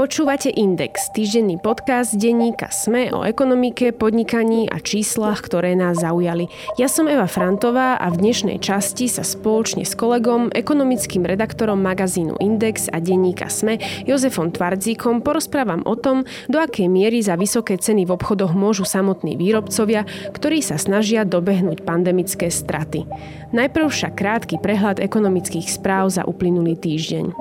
Počúvate 0.00 0.48
Index, 0.48 1.12
týždenný 1.12 1.60
podcast 1.60 2.16
denníka 2.16 2.72
SME 2.72 3.12
o 3.12 3.20
ekonomike, 3.20 3.92
podnikaní 3.92 4.64
a 4.64 4.80
číslach, 4.80 5.44
ktoré 5.44 5.76
nás 5.76 6.00
zaujali. 6.00 6.48
Ja 6.80 6.88
som 6.88 7.04
Eva 7.04 7.28
Frantová 7.28 8.00
a 8.00 8.08
v 8.08 8.24
dnešnej 8.24 8.64
časti 8.64 9.12
sa 9.12 9.20
spoločne 9.20 9.84
s 9.84 9.92
kolegom, 9.92 10.56
ekonomickým 10.56 11.28
redaktorom 11.28 11.84
magazínu 11.84 12.40
Index 12.40 12.88
a 12.88 12.96
denníka 12.96 13.52
SME 13.52 13.76
Jozefom 14.08 14.48
Tvardzíkom 14.48 15.20
porozprávam 15.20 15.84
o 15.84 15.92
tom, 16.00 16.24
do 16.48 16.56
akej 16.56 16.88
miery 16.88 17.20
za 17.20 17.36
vysoké 17.36 17.76
ceny 17.76 18.08
v 18.08 18.16
obchodoch 18.16 18.56
môžu 18.56 18.88
samotní 18.88 19.36
výrobcovia, 19.36 20.08
ktorí 20.32 20.64
sa 20.64 20.80
snažia 20.80 21.28
dobehnúť 21.28 21.84
pandemické 21.84 22.48
straty. 22.48 23.04
Najprv 23.52 23.92
však 23.92 24.16
krátky 24.16 24.64
prehľad 24.64 24.96
ekonomických 24.96 25.68
správ 25.68 26.08
za 26.08 26.24
uplynulý 26.24 26.80
týždeň. 26.80 27.36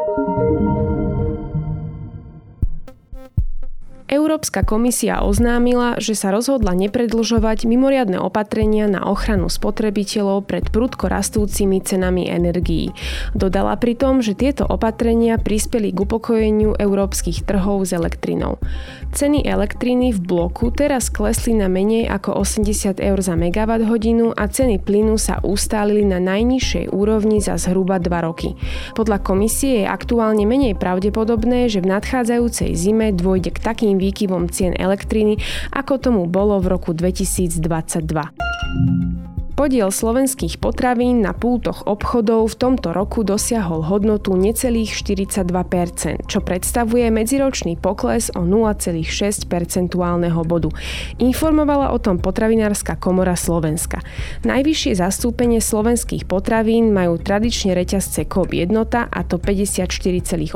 Európska 4.09 4.65
komisia 4.65 5.21
oznámila, 5.21 6.01
že 6.01 6.17
sa 6.17 6.33
rozhodla 6.33 6.73
nepredlžovať 6.73 7.69
mimoriadne 7.69 8.17
opatrenia 8.17 8.89
na 8.89 9.05
ochranu 9.05 9.53
spotrebiteľov 9.53 10.49
pred 10.49 10.65
prudko 10.73 11.05
rastúcimi 11.05 11.77
cenami 11.77 12.25
energií. 12.25 12.89
Dodala 13.37 13.77
pritom, 13.77 14.25
že 14.25 14.33
tieto 14.33 14.65
opatrenia 14.65 15.37
prispeli 15.37 15.93
k 15.93 16.01
upokojeniu 16.01 16.73
európskych 16.81 17.45
trhov 17.45 17.85
s 17.85 17.93
elektrinou. 17.93 18.57
Ceny 19.13 19.45
elektriny 19.45 20.17
v 20.17 20.19
bloku 20.25 20.73
teraz 20.73 21.13
klesli 21.13 21.53
na 21.53 21.69
menej 21.69 22.09
ako 22.09 22.41
80 22.41 22.97
eur 22.97 23.19
za 23.21 23.37
megawatt 23.37 23.85
hodinu 23.85 24.33
a 24.33 24.49
ceny 24.49 24.81
plynu 24.81 25.21
sa 25.21 25.37
ustálili 25.45 26.01
na 26.01 26.17
najnižšej 26.17 26.89
úrovni 26.89 27.45
za 27.45 27.61
zhruba 27.61 28.01
2 28.01 28.25
roky. 28.25 28.57
Podľa 28.97 29.21
komisie 29.21 29.85
je 29.85 29.85
aktuálne 29.85 30.49
menej 30.49 30.73
pravdepodobné, 30.73 31.69
že 31.69 31.77
v 31.85 31.93
nadchádzajúcej 31.93 32.73
zime 32.73 33.13
dôjde 33.13 33.53
k 33.53 33.61
takým 33.61 33.98
výkyvom 33.99 34.47
cien 34.47 34.71
elektriny, 34.73 35.35
ako 35.75 35.99
tomu 35.99 36.23
bolo 36.25 36.57
v 36.63 36.71
roku 36.71 36.95
2022. 36.95 39.08
Podiel 39.59 39.91
slovenských 39.91 40.55
potravín 40.63 41.19
na 41.19 41.35
pultoch 41.35 41.83
obchodov 41.83 42.47
v 42.47 42.55
tomto 42.55 42.95
roku 42.95 43.27
dosiahol 43.27 43.83
hodnotu 43.83 44.31
necelých 44.39 44.95
42%, 44.95 46.31
čo 46.31 46.39
predstavuje 46.39 47.11
medziročný 47.11 47.75
pokles 47.75 48.31
o 48.39 48.47
0,6 48.47 49.03
percentuálneho 49.51 50.47
bodu. 50.47 50.71
Informovala 51.19 51.91
o 51.91 51.99
tom 51.99 52.23
potravinárska 52.23 52.95
komora 53.03 53.35
Slovenska. 53.35 53.99
Najvyššie 54.47 54.95
zastúpenie 54.95 55.59
slovenských 55.59 56.23
potravín 56.23 56.95
majú 56.95 57.19
tradične 57.19 57.75
reťazce 57.75 58.31
KOB 58.31 58.63
jednota 58.63 59.11
a 59.11 59.27
to 59.27 59.43
54,8%, 59.43 60.55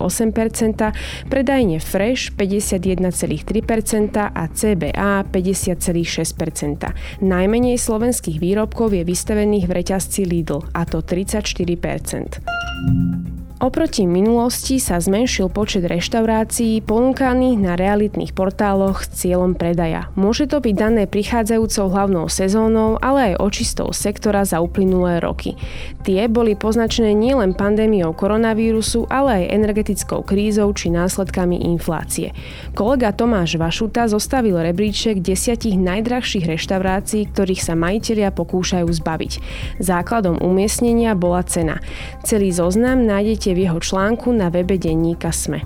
predajne 1.28 1.84
Fresh 1.84 2.32
51,3% 2.40 4.16
a 4.16 4.44
CBA 4.48 5.28
50,6%. 5.28 7.20
Najmenej 7.20 7.76
slovenských 7.76 8.40
výrobkov 8.40 8.93
je 8.94 9.04
vystavených 9.04 9.68
v 9.68 9.72
reťazci 9.82 10.26
Lidl, 10.26 10.62
a 10.74 10.86
to 10.86 11.02
34%. 11.02 13.43
Oproti 13.64 14.04
minulosti 14.04 14.76
sa 14.76 15.00
zmenšil 15.00 15.48
počet 15.48 15.88
reštaurácií 15.88 16.84
ponúkaných 16.84 17.64
na 17.64 17.80
realitných 17.80 18.36
portáloch 18.36 19.08
s 19.08 19.24
cieľom 19.24 19.56
predaja. 19.56 20.12
Môže 20.20 20.52
to 20.52 20.60
byť 20.60 20.76
dané 20.76 21.08
prichádzajúcou 21.08 21.88
hlavnou 21.88 22.28
sezónou, 22.28 23.00
ale 23.00 23.32
aj 23.32 23.40
očistou 23.40 23.96
sektora 23.96 24.44
za 24.44 24.60
uplynulé 24.60 25.24
roky. 25.24 25.56
Tie 26.04 26.28
boli 26.28 26.60
poznačené 26.60 27.16
nielen 27.16 27.56
pandémiou 27.56 28.12
koronavírusu, 28.12 29.08
ale 29.08 29.48
aj 29.48 29.56
energetickou 29.56 30.28
krízou 30.28 30.68
či 30.76 30.92
následkami 30.92 31.64
inflácie. 31.64 32.36
Kolega 32.76 33.16
Tomáš 33.16 33.56
Vašuta 33.56 34.12
zostavil 34.12 34.60
rebríček 34.60 35.24
desiatich 35.24 35.80
najdrahších 35.80 36.52
reštaurácií, 36.52 37.32
ktorých 37.32 37.64
sa 37.64 37.80
majiteľia 37.80 38.36
pokúšajú 38.36 38.92
zbaviť. 38.92 39.32
Základom 39.80 40.44
umiestnenia 40.44 41.16
bola 41.16 41.48
cena. 41.48 41.80
Celý 42.28 42.52
zoznam 42.52 43.08
nájdete 43.08 43.53
v 43.54 43.70
jeho 43.70 43.80
článku 43.80 44.32
na 44.32 44.50
webe 44.50 44.78
denníka 44.78 45.32
SME. 45.32 45.62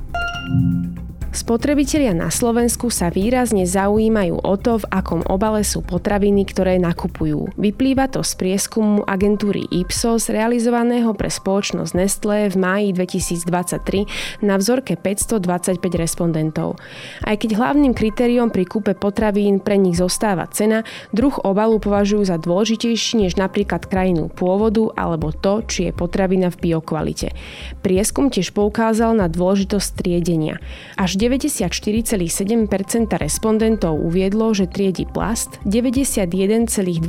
Spotrebitelia 1.38 2.18
na 2.18 2.34
Slovensku 2.34 2.90
sa 2.90 3.14
výrazne 3.14 3.70
zaujímajú 3.70 4.42
o 4.42 4.56
to, 4.58 4.81
v 4.81 4.90
akom 4.90 5.22
obale 5.30 5.62
sú 5.62 5.86
potraviny, 5.86 6.50
ktoré 6.50 6.81
nakupujú. 6.81 7.53
Vyplýva 7.53 8.09
to 8.09 8.25
z 8.25 8.34
prieskumu 8.42 9.06
agentúry 9.06 9.70
Ipsos 9.70 10.34
realizovaného 10.34 11.14
pre 11.14 11.30
spoločnosť 11.30 11.94
Nestlé 11.94 12.50
v 12.50 12.58
máji 12.58 12.90
2023 12.90 14.42
na 14.42 14.58
vzorke 14.58 14.98
525 14.98 15.78
respondentov. 15.94 16.81
Aj 17.22 17.38
keď 17.38 17.54
hlavným 17.54 17.94
kritériom 17.94 18.50
pri 18.50 18.66
kúpe 18.66 18.98
potravín 18.98 19.62
pre 19.62 19.78
nich 19.78 20.02
zostáva 20.02 20.50
cena, 20.50 20.81
druh 21.14 21.38
obalu 21.46 21.78
považujú 21.78 22.34
za 22.34 22.42
dôležitejší 22.42 23.30
než 23.30 23.38
napríklad 23.38 23.86
krajinu 23.86 24.34
pôvodu 24.34 24.90
alebo 24.98 25.30
to, 25.30 25.62
či 25.69 25.86
je 25.86 25.92
potravina 25.94 26.50
v 26.50 26.74
biokvalite. 26.74 27.38
Prieskum 27.86 28.34
tiež 28.34 28.58
poukázal 28.58 29.14
na 29.14 29.30
dôležitosť 29.30 30.02
triedenia. 30.02 30.58
Až 30.98 31.27
94,7% 31.28 33.20
respondentov 33.20 34.00
uviedlo, 34.00 34.56
že 34.56 34.72
triedi 34.72 35.04
plast, 35.04 35.60
91,2% 35.68 37.04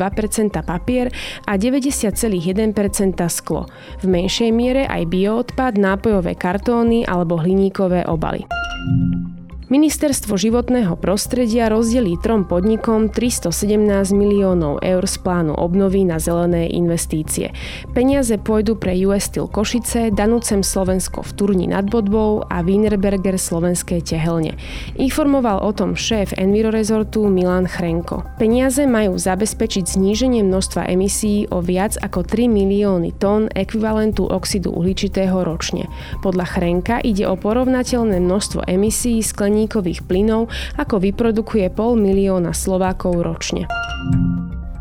papier 0.66 1.14
a 1.46 1.54
90,1% 1.54 2.34
sklo. 3.30 3.70
V 4.02 4.04
menšej 4.10 4.50
miere 4.50 4.90
aj 4.90 5.06
bioodpad, 5.06 5.78
nápojové 5.78 6.34
kartóny 6.34 7.06
alebo 7.06 7.38
hliníkové 7.38 8.10
obaly. 8.10 8.42
Ministerstvo 9.68 10.40
životného 10.40 10.96
prostredia 10.96 11.68
rozdelí 11.68 12.16
trom 12.24 12.48
podnikom 12.48 13.12
317 13.12 14.16
miliónov 14.16 14.80
eur 14.80 15.04
z 15.04 15.20
plánu 15.20 15.52
obnovy 15.60 16.08
na 16.08 16.16
zelené 16.16 16.72
investície. 16.72 17.52
Peniaze 17.92 18.40
pôjdu 18.40 18.80
pre 18.80 18.96
US 19.04 19.28
Steel 19.28 19.44
Košice, 19.44 20.08
Danucem 20.08 20.64
Slovensko 20.64 21.20
v 21.20 21.30
Turni 21.36 21.66
nad 21.68 21.84
Bodbou 21.84 22.48
a 22.48 22.64
Wienerberger 22.64 23.36
Slovenské 23.36 24.00
tehelne. 24.00 24.56
Informoval 24.96 25.60
o 25.60 25.76
tom 25.76 25.92
šéf 25.92 26.32
Enviro 26.40 26.72
Resortu 26.72 27.28
Milan 27.28 27.68
Chrenko. 27.68 28.24
Peniaze 28.40 28.88
majú 28.88 29.20
zabezpečiť 29.20 29.84
zníženie 29.84 30.48
množstva 30.48 30.88
emisí 30.88 31.44
o 31.52 31.60
viac 31.60 32.00
ako 32.00 32.24
3 32.24 32.48
milióny 32.48 33.12
tón 33.20 33.52
ekvivalentu 33.52 34.32
oxidu 34.32 34.72
uhličitého 34.72 35.44
ročne. 35.44 35.92
Podľa 36.24 36.56
Chrenka 36.56 37.04
ide 37.04 37.28
o 37.28 37.36
porovnateľné 37.36 38.16
množstvo 38.16 38.64
emisí 38.64 39.20
skleníkových 39.20 39.57
skleníkových 39.58 40.06
plynov, 40.06 40.54
ako 40.78 41.02
vyprodukuje 41.02 41.66
pol 41.74 41.98
milióna 41.98 42.54
Slovákov 42.54 43.18
ročne. 43.18 43.66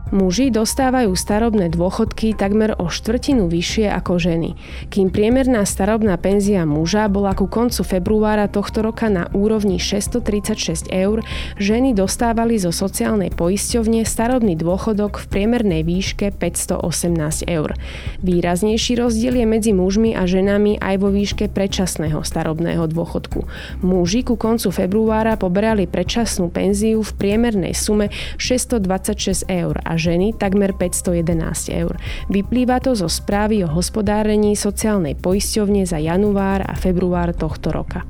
Muži 0.08 0.48
dostávajú 0.56 1.12
starobné 1.20 1.68
dôchodky 1.68 2.32
takmer 2.32 2.72
o 2.80 2.88
štvrtinu 2.88 3.52
vyššie 3.52 3.92
ako 3.92 4.16
ženy. 4.16 4.56
Kým 4.88 5.12
priemerná 5.12 5.68
starobná 5.68 6.16
penzia 6.16 6.64
muža 6.64 7.12
bola 7.12 7.36
ku 7.36 7.44
koncu 7.52 7.84
februára 7.84 8.48
tohto 8.48 8.88
roka 8.88 9.12
na 9.12 9.28
úrovni 9.36 9.84
636 9.84 10.88
eur, 10.96 11.28
ženy 11.60 11.92
dostávali 11.92 12.56
zo 12.56 12.72
sociálnej 12.72 13.36
poisťovne 13.36 14.08
starobný 14.08 14.56
dôchodok 14.56 15.20
v 15.20 15.26
priemernej 15.28 15.84
výške 15.84 16.32
518 16.40 17.44
eur. 17.44 17.76
Výraznejší 18.24 19.04
rozdiel 19.04 19.44
je 19.44 19.46
medzi 19.50 19.72
mužmi 19.76 20.16
a 20.16 20.24
ženami 20.24 20.80
aj 20.80 21.04
vo 21.04 21.12
výške 21.12 21.52
predčasného 21.52 22.24
starobného 22.24 22.88
dôchodku. 22.88 23.44
Muži 23.84 24.24
ku 24.24 24.40
koncu 24.40 24.72
februára 24.72 25.36
poberali 25.36 25.84
predčasnú 25.84 26.48
penziu 26.48 27.04
v 27.04 27.12
priemernej 27.12 27.76
sume 27.76 28.08
626 28.40 29.52
eur 29.52 29.76
a 29.84 29.97
ženy 29.98 30.38
takmer 30.38 30.72
511 30.78 31.74
eur. 31.74 31.98
Vyplýva 32.30 32.80
to 32.80 32.96
zo 32.96 33.12
správy 33.12 33.66
o 33.66 33.70
hospodárení 33.70 34.56
sociálnej 34.56 35.18
poisťovne 35.20 35.84
za 35.84 36.00
január 36.00 36.64
a 36.64 36.74
február 36.78 37.36
tohto 37.36 37.74
roka. 37.74 38.06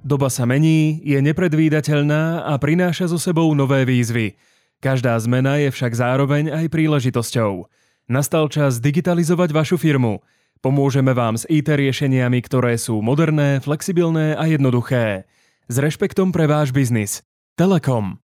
Doba 0.00 0.26
sa 0.26 0.42
mení, 0.42 0.98
je 1.06 1.22
nepredvídateľná 1.22 2.42
a 2.42 2.58
prináša 2.58 3.06
so 3.06 3.18
sebou 3.20 3.52
nové 3.54 3.86
výzvy. 3.86 4.34
Každá 4.82 5.14
zmena 5.20 5.60
je 5.60 5.70
však 5.70 5.92
zároveň 5.92 6.50
aj 6.50 6.66
príležitosťou. 6.72 7.68
Nastal 8.10 8.50
čas 8.50 8.82
digitalizovať 8.82 9.54
vašu 9.54 9.78
firmu. 9.78 10.18
Pomôžeme 10.58 11.14
vám 11.14 11.38
s 11.38 11.46
IT 11.46 11.70
riešeniami, 11.70 12.42
ktoré 12.42 12.74
sú 12.74 12.98
moderné, 12.98 13.62
flexibilné 13.62 14.34
a 14.34 14.50
jednoduché. 14.50 15.30
S 15.70 15.76
rešpektom 15.78 16.34
pre 16.34 16.50
váš 16.50 16.74
biznis. 16.74 17.22
Telekom. 17.60 18.16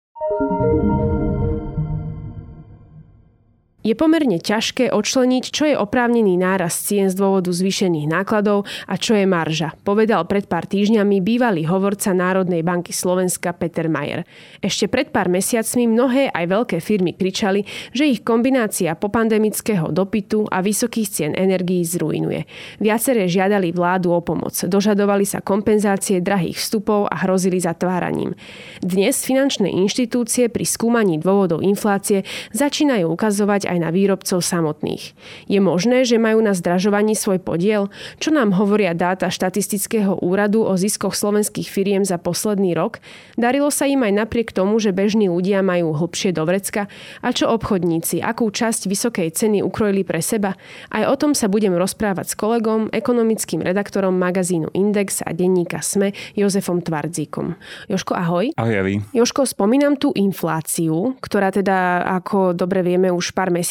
Je 3.85 3.93
pomerne 3.93 4.41
ťažké 4.41 4.89
odčleniť, 4.89 5.53
čo 5.53 5.69
je 5.69 5.77
oprávnený 5.77 6.41
náraz 6.41 6.73
cien 6.89 7.05
z 7.05 7.21
dôvodu 7.21 7.53
zvýšených 7.53 8.09
nákladov 8.09 8.65
a 8.89 8.97
čo 8.97 9.13
je 9.13 9.29
marža, 9.29 9.77
povedal 9.85 10.25
pred 10.25 10.49
pár 10.49 10.65
týždňami 10.65 11.21
bývalý 11.21 11.69
hovorca 11.69 12.09
Národnej 12.09 12.65
banky 12.65 12.89
Slovenska 12.89 13.53
Peter 13.53 13.85
Majer. 13.85 14.25
Ešte 14.57 14.89
pred 14.89 15.13
pár 15.13 15.29
mesiacmi 15.29 15.85
mnohé 15.85 16.33
aj 16.33 16.45
veľké 16.49 16.77
firmy 16.81 17.13
kričali, 17.13 17.61
že 17.93 18.09
ich 18.09 18.25
kombinácia 18.25 18.97
popandemického 18.97 19.93
dopytu 19.93 20.49
a 20.49 20.65
vysokých 20.65 21.09
cien 21.13 21.31
energií 21.37 21.85
zrujnuje. 21.85 22.49
Viaceré 22.81 23.29
žiadali 23.29 23.69
vládu 23.69 24.17
o 24.17 24.21
pomoc, 24.25 24.57
dožadovali 24.65 25.29
sa 25.29 25.45
kompenzácie 25.45 26.25
drahých 26.25 26.57
vstupov 26.57 27.05
a 27.13 27.21
hrozili 27.21 27.61
zatváraním. 27.61 28.33
Dnes 28.81 29.21
finančné 29.21 29.69
inštitúcie 29.69 30.49
pri 30.49 30.65
skúmaní 30.65 31.21
dôvodov 31.21 31.61
inflácie 31.61 32.25
začínajú 32.49 33.13
ukazovať 33.13 33.69
aj 33.69 33.73
na 33.79 33.89
výrobcov 33.91 34.39
samotných. 34.41 35.17
Je 35.47 35.59
možné, 35.59 36.07
že 36.07 36.21
majú 36.21 36.39
na 36.39 36.53
zdražovaní 36.55 37.17
svoj 37.17 37.41
podiel? 37.41 37.89
Čo 38.21 38.31
nám 38.31 38.55
hovoria 38.55 38.95
dáta 38.95 39.27
štatistického 39.27 40.21
úradu 40.21 40.63
o 40.63 40.73
ziskoch 40.79 41.17
slovenských 41.17 41.67
firiem 41.67 42.03
za 42.07 42.15
posledný 42.21 42.77
rok? 42.77 43.03
Darilo 43.35 43.73
sa 43.73 43.89
im 43.89 44.05
aj 44.05 44.13
napriek 44.25 44.55
tomu, 44.55 44.79
že 44.79 44.95
bežní 44.95 45.27
ľudia 45.27 45.59
majú 45.65 45.91
hlbšie 45.91 46.31
do 46.31 46.45
vrecka? 46.47 46.87
A 47.25 47.35
čo 47.35 47.51
obchodníci? 47.51 48.21
Akú 48.21 48.47
časť 48.47 48.87
vysokej 48.87 49.33
ceny 49.33 49.59
ukrojili 49.65 50.05
pre 50.05 50.21
seba? 50.21 50.55
Aj 50.93 51.03
o 51.09 51.15
tom 51.19 51.33
sa 51.33 51.49
budem 51.49 51.73
rozprávať 51.73 52.31
s 52.31 52.35
kolegom, 52.37 52.93
ekonomickým 52.93 53.65
redaktorom 53.65 54.15
magazínu 54.15 54.71
Index 54.71 55.25
a 55.25 55.33
denníka 55.33 55.81
SME 55.81 56.15
Jozefom 56.37 56.85
Tvardzíkom. 56.85 57.57
Joško, 57.89 58.13
ahoj. 58.15 58.53
Ahoj. 58.55 59.01
Joško, 59.11 59.43
spomínam 59.49 59.97
tú 59.97 60.13
infláciu, 60.13 61.17
ktorá 61.19 61.49
teda, 61.49 62.05
ako 62.21 62.53
dobre 62.53 62.85
vieme, 62.85 63.09
už 63.09 63.33
pár 63.33 63.49
mesiacov 63.49 63.64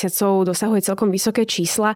dosahuje 0.45 0.83
celkom 0.83 1.11
vysoké 1.15 1.47
čísla. 1.47 1.95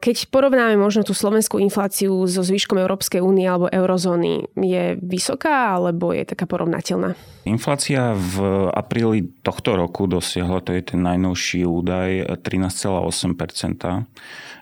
Keď 0.00 0.32
porovnáme 0.32 0.80
možno 0.80 1.04
tú 1.04 1.12
slovenskú 1.12 1.60
infláciu 1.60 2.24
so 2.24 2.40
zvyškom 2.40 2.80
Európskej 2.80 3.20
únie 3.20 3.44
alebo 3.44 3.68
eurozóny, 3.68 4.48
je 4.56 4.96
vysoká 4.96 5.76
alebo 5.76 6.16
je 6.16 6.24
taká 6.24 6.48
porovnateľná? 6.48 7.12
Inflácia 7.44 8.16
v 8.16 8.68
apríli 8.72 9.28
tohto 9.44 9.76
roku 9.76 10.08
dosiahla, 10.08 10.64
to 10.64 10.72
je 10.72 10.96
ten 10.96 11.04
najnovší 11.04 11.68
údaj, 11.68 12.40
13,8%. 12.40 14.08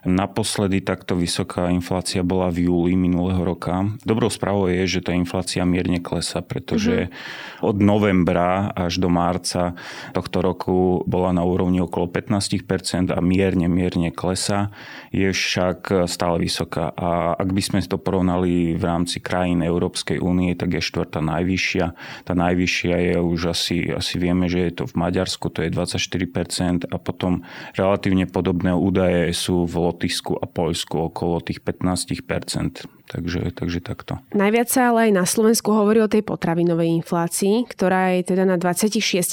Naposledy 0.06 0.78
takto 0.86 1.18
vysoká 1.18 1.74
inflácia 1.74 2.22
bola 2.22 2.54
v 2.54 2.70
júli 2.70 2.94
minulého 2.94 3.42
roka. 3.42 3.82
Dobrou 4.06 4.30
správou 4.30 4.70
je, 4.70 4.86
že 4.86 5.02
tá 5.02 5.10
inflácia 5.10 5.66
mierne 5.66 5.98
klesa, 5.98 6.38
pretože 6.38 7.10
mm-hmm. 7.10 7.66
od 7.66 7.76
novembra 7.82 8.70
až 8.78 9.02
do 9.02 9.10
marca 9.10 9.74
tohto 10.14 10.38
roku 10.38 11.02
bola 11.02 11.34
na 11.34 11.42
úrovni 11.42 11.82
okolo 11.82 12.06
15% 12.06 13.10
a 13.10 13.18
mierne, 13.18 13.66
mierne 13.66 14.14
klesa. 14.14 14.70
Je 15.10 15.27
však 15.32 16.08
stále 16.10 16.42
vysoká. 16.42 16.92
A 16.94 17.34
ak 17.38 17.50
by 17.52 17.62
sme 17.62 17.78
to 17.84 17.96
porovnali 17.96 18.76
v 18.76 18.84
rámci 18.84 19.22
krajín 19.22 19.64
Európskej 19.64 20.20
únie, 20.20 20.52
tak 20.58 20.76
je 20.76 20.82
štvrtá 20.82 21.24
najvyššia. 21.24 21.86
Tá 22.26 22.32
najvyššia 22.36 22.96
je 23.12 23.16
už 23.20 23.40
asi, 23.54 23.76
asi 23.88 24.14
vieme, 24.20 24.50
že 24.50 24.68
je 24.68 24.72
to 24.82 24.84
v 24.84 24.94
Maďarsku, 24.98 25.48
to 25.48 25.64
je 25.64 25.72
24% 25.72 26.90
a 26.90 26.96
potom 27.00 27.46
relatívne 27.78 28.28
podobné 28.28 28.76
údaje 28.76 29.32
sú 29.32 29.64
v 29.64 29.74
Lotyšsku 29.88 30.36
a 30.36 30.44
Poľsku 30.44 31.12
okolo 31.12 31.40
tých 31.40 31.62
15%. 31.62 32.97
Takže, 33.08 33.56
takže 33.56 33.80
takto. 33.80 34.20
Najviac 34.36 34.68
sa 34.68 34.92
ale 34.92 35.08
aj 35.08 35.12
na 35.16 35.24
Slovensku 35.24 35.72
hovorí 35.72 36.04
o 36.04 36.12
tej 36.12 36.20
potravinovej 36.20 36.92
inflácii, 37.00 37.64
ktorá 37.64 38.12
je 38.20 38.36
teda 38.36 38.44
na 38.44 38.60
26%. 38.60 39.24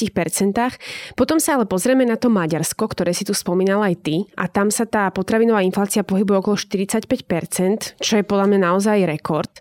Potom 1.19 1.43
sa 1.43 1.59
ale 1.59 1.67
pozrieme 1.67 2.07
na 2.07 2.15
to 2.15 2.31
Maďarsko, 2.31 2.87
ktoré 2.87 3.11
si 3.11 3.27
tu 3.27 3.35
spomínal 3.35 3.83
aj 3.83 3.95
ty. 3.99 4.15
A 4.39 4.47
tam 4.47 4.71
sa 4.71 4.87
tá 4.87 5.11
potravinová 5.11 5.59
inflácia 5.59 6.07
pohybuje 6.07 6.39
okolo 6.39 6.55
45%, 6.55 7.99
čo 7.99 8.13
je 8.15 8.23
podľa 8.23 8.47
mňa 8.55 8.59
naozaj 8.63 9.03
rekord. 9.03 9.51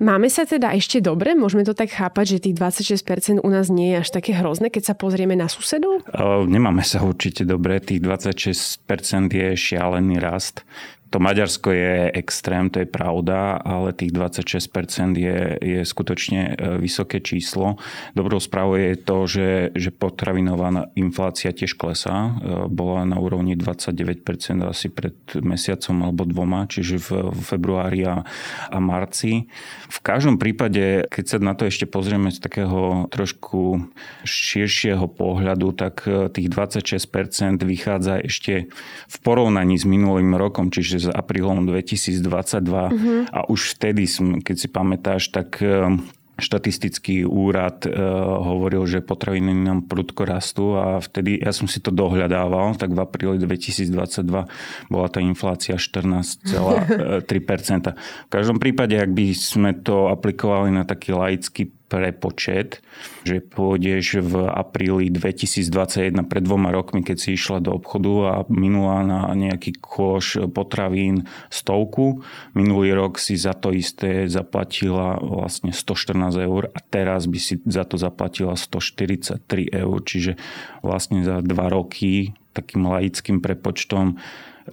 Máme 0.00 0.32
sa 0.32 0.48
teda 0.48 0.72
ešte 0.72 1.04
dobre? 1.04 1.36
Môžeme 1.36 1.60
to 1.60 1.76
tak 1.76 1.92
chápať, 1.92 2.40
že 2.40 2.48
tých 2.48 2.56
26% 2.56 3.44
u 3.44 3.50
nás 3.52 3.68
nie 3.68 3.92
je 3.92 3.96
až 4.00 4.08
také 4.16 4.32
hrozné, 4.32 4.72
keď 4.72 4.90
sa 4.90 4.94
pozrieme 4.96 5.36
na 5.36 5.44
susedov? 5.44 6.08
Nemáme 6.48 6.80
sa 6.80 7.04
určite 7.04 7.44
dobre. 7.44 7.84
Tých 7.84 8.00
26% 8.00 9.28
je 9.28 9.48
šialený 9.52 10.16
rast. 10.16 10.64
To 11.08 11.16
Maďarsko 11.16 11.72
je 11.72 12.12
extrém, 12.12 12.68
to 12.68 12.84
je 12.84 12.88
pravda, 12.88 13.56
ale 13.56 13.96
tých 13.96 14.12
26% 14.12 15.16
je, 15.16 15.56
je 15.56 15.80
skutočne 15.80 16.40
e, 16.44 16.76
vysoké 16.76 17.24
číslo. 17.24 17.80
Dobrou 18.12 18.36
správou 18.36 18.76
je 18.76 18.92
to, 19.00 19.24
že, 19.24 19.50
že 19.72 19.88
potravinová 19.88 20.92
inflácia 21.00 21.48
tiež 21.56 21.80
klesá. 21.80 22.12
E, 22.12 22.68
bola 22.68 23.08
na 23.08 23.16
úrovni 23.16 23.56
29% 23.56 24.20
asi 24.68 24.92
pred 24.92 25.16
mesiacom 25.32 26.12
alebo 26.12 26.28
dvoma, 26.28 26.68
čiže 26.68 27.00
v 27.00 27.08
februári 27.40 28.04
a, 28.04 28.28
a 28.68 28.76
marci. 28.76 29.48
V 29.88 29.98
každom 30.04 30.36
prípade, 30.36 31.08
keď 31.08 31.24
sa 31.24 31.36
na 31.40 31.56
to 31.56 31.64
ešte 31.72 31.88
pozrieme 31.88 32.28
z 32.28 32.44
takého 32.44 33.08
trošku 33.08 33.80
širšieho 34.28 35.08
pohľadu, 35.08 35.72
tak 35.72 36.04
e, 36.04 36.28
tých 36.28 36.52
26% 36.52 37.64
vychádza 37.64 38.20
ešte 38.20 38.68
v 39.08 39.16
porovnaní 39.24 39.80
s 39.80 39.88
minulým 39.88 40.36
rokom, 40.36 40.68
čiže 40.68 40.97
s 40.98 41.06
aprílom 41.08 41.64
2022 41.66 42.22
uh-huh. 42.22 43.20
a 43.30 43.38
už 43.46 43.78
vtedy, 43.78 44.10
som, 44.10 44.42
keď 44.42 44.56
si 44.58 44.68
pamätáš, 44.68 45.30
tak 45.30 45.62
eh, 45.62 45.98
štatistický 46.38 47.26
úrad 47.26 47.82
e, 47.84 47.90
hovoril, 48.38 48.86
že 48.86 49.02
potraviny 49.02 49.50
nám 49.58 49.90
prudko 49.90 50.22
rastú 50.22 50.78
a 50.78 51.02
vtedy 51.02 51.42
ja 51.42 51.50
som 51.50 51.66
si 51.66 51.82
to 51.82 51.90
dohľadával, 51.90 52.78
tak 52.78 52.94
v 52.94 53.02
apríli 53.02 53.42
2022 53.42 54.46
bola 54.86 55.06
tá 55.10 55.18
inflácia 55.18 55.74
14,3%. 55.74 57.26
V 58.28 58.30
každom 58.30 58.62
prípade, 58.62 58.94
ak 58.94 59.10
by 59.10 59.34
sme 59.34 59.74
to 59.74 60.06
aplikovali 60.12 60.70
na 60.70 60.86
taký 60.86 61.10
laický 61.10 61.74
prepočet, 61.88 62.84
že 63.24 63.40
pôjdeš 63.40 64.20
v 64.20 64.46
apríli 64.46 65.08
2021 65.08 66.28
pred 66.28 66.42
dvoma 66.44 66.68
rokmi, 66.68 67.00
keď 67.00 67.16
si 67.16 67.34
išla 67.34 67.64
do 67.64 67.74
obchodu 67.74 68.12
a 68.28 68.34
minula 68.52 69.02
na 69.02 69.20
nejaký 69.32 69.80
koš 69.80 70.52
potravín 70.52 71.24
stovku. 71.48 72.20
Minulý 72.52 72.92
rok 72.92 73.16
si 73.16 73.40
za 73.40 73.56
to 73.56 73.72
isté 73.72 74.28
zaplatila 74.28 75.16
vlastne 75.18 75.72
114 75.72 76.44
eur 76.44 76.68
a 76.68 76.78
teraz 76.84 77.24
by 77.24 77.38
si 77.40 77.56
za 77.64 77.88
to 77.88 77.96
zaplatila 77.96 78.52
143 78.54 79.40
eur, 79.72 79.98
čiže 80.04 80.36
vlastne 80.84 81.24
za 81.24 81.40
dva 81.40 81.72
roky 81.72 82.36
takým 82.52 82.84
laickým 82.84 83.40
prepočtom 83.40 84.20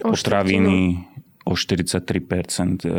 potraviny 0.03 1.07
o 1.45 1.53
43% 1.53 2.01
e, 2.83 2.89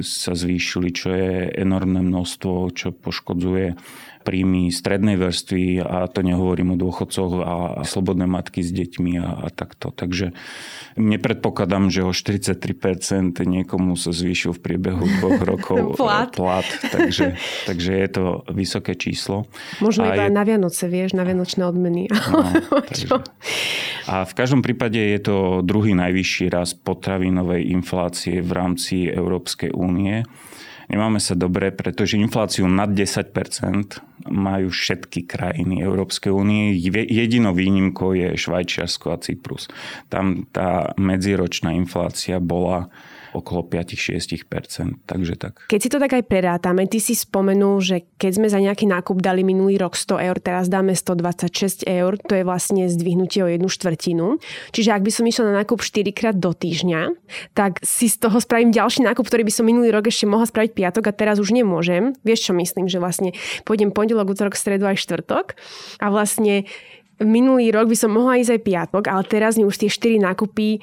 sa 0.00 0.32
zvýšili, 0.32 0.88
čo 0.88 1.08
je 1.12 1.52
enormné 1.52 2.00
množstvo, 2.00 2.72
čo 2.72 2.96
poškodzuje 2.96 3.76
príjmy 4.24 4.72
strednej 4.72 5.20
vrstvy 5.20 5.84
a 5.84 6.08
to 6.08 6.24
nehovorím 6.24 6.74
o 6.74 6.80
dôchodcoch 6.80 7.30
a 7.44 7.54
slobodné 7.84 8.24
matky 8.24 8.64
s 8.64 8.72
deťmi 8.72 9.20
a, 9.20 9.44
a 9.44 9.48
takto. 9.52 9.92
Takže 9.92 10.32
nepredpokladám, 10.96 11.92
že 11.92 12.00
o 12.08 12.16
43% 12.16 12.56
niekomu 13.44 14.00
sa 14.00 14.16
zvýšil 14.16 14.56
v 14.56 14.60
priebehu 14.64 15.04
dvoch 15.20 15.40
rokov 15.52 16.00
plat. 16.00 16.32
plat 16.32 16.64
takže, 16.88 17.36
takže 17.68 17.92
je 17.92 18.08
to 18.08 18.24
vysoké 18.48 18.96
číslo. 18.96 19.44
Možno 19.84 20.08
a 20.08 20.16
iba 20.16 20.26
je... 20.26 20.32
na 20.32 20.42
Vianoce, 20.48 20.88
vieš, 20.88 21.12
na 21.12 21.28
Vianočné 21.28 21.62
odmeny. 21.68 22.08
No, 22.08 22.48
takže... 22.88 23.20
A 24.08 24.24
v 24.24 24.32
každom 24.32 24.64
prípade 24.64 24.96
je 24.96 25.20
to 25.20 25.60
druhý 25.60 25.92
najvyšší 25.92 26.48
raz 26.48 26.72
potravinovej 26.72 27.68
inflácie 27.68 28.40
v 28.40 28.50
rámci 28.56 29.04
Európskej 29.12 29.76
únie 29.76 30.24
nemáme 30.88 31.20
sa 31.20 31.34
dobre, 31.34 31.72
pretože 31.72 32.20
infláciu 32.20 32.68
nad 32.68 32.90
10% 32.90 33.32
majú 34.28 34.72
všetky 34.72 35.28
krajiny 35.28 35.84
Európskej 35.84 36.32
únie. 36.32 36.76
Jedinou 37.10 37.52
výnimkou 37.52 38.16
je 38.16 38.36
Švajčiarsko 38.36 39.06
a 39.12 39.20
Cyprus. 39.20 39.68
Tam 40.08 40.48
tá 40.50 40.96
medziročná 40.96 41.76
inflácia 41.76 42.40
bola 42.40 42.88
okolo 43.34 43.66
5-6%. 43.66 45.04
Takže 45.04 45.34
tak. 45.34 45.66
Keď 45.66 45.80
si 45.82 45.88
to 45.90 45.98
tak 45.98 46.14
aj 46.14 46.24
prerátame, 46.24 46.86
ty 46.86 47.02
si 47.02 47.18
spomenul, 47.18 47.82
že 47.82 48.06
keď 48.16 48.32
sme 48.38 48.46
za 48.46 48.62
nejaký 48.62 48.86
nákup 48.86 49.18
dali 49.18 49.42
minulý 49.42 49.76
rok 49.76 49.98
100 49.98 50.26
eur, 50.30 50.36
teraz 50.38 50.70
dáme 50.70 50.94
126 50.94 51.84
eur, 51.84 52.14
to 52.22 52.38
je 52.38 52.46
vlastne 52.46 52.86
zdvihnutie 52.86 53.42
o 53.42 53.50
jednu 53.50 53.66
štvrtinu. 53.66 54.38
Čiže 54.70 54.94
ak 54.94 55.02
by 55.02 55.10
som 55.10 55.24
išla 55.26 55.44
na 55.50 55.54
nákup 55.66 55.82
4 55.82 56.14
krát 56.14 56.36
do 56.38 56.54
týždňa, 56.54 57.10
tak 57.58 57.82
si 57.82 58.06
z 58.06 58.22
toho 58.22 58.38
spravím 58.38 58.70
ďalší 58.70 59.02
nákup, 59.02 59.26
ktorý 59.26 59.42
by 59.42 59.52
som 59.52 59.66
minulý 59.66 59.90
rok 59.90 60.06
ešte 60.06 60.30
mohla 60.30 60.46
spraviť 60.46 60.72
piatok 60.72 61.04
a 61.10 61.12
teraz 61.12 61.42
už 61.42 61.50
nemôžem. 61.50 62.14
Vieš 62.22 62.50
čo 62.50 62.52
myslím, 62.54 62.86
že 62.86 63.02
vlastne 63.02 63.34
pôjdem 63.66 63.90
pondelok, 63.90 64.30
útorok, 64.30 64.54
stredu 64.54 64.86
aj 64.86 65.02
štvrtok 65.02 65.58
a 65.98 66.06
vlastne 66.08 66.70
minulý 67.22 67.70
rok 67.70 67.86
by 67.86 67.96
som 67.98 68.10
mohla 68.10 68.42
ísť 68.42 68.58
aj 68.58 68.60
piatok, 68.66 69.04
ale 69.06 69.22
teraz 69.26 69.54
mi 69.54 69.62
už 69.66 69.78
tie 69.78 69.90
4 69.90 70.18
nákupy 70.18 70.82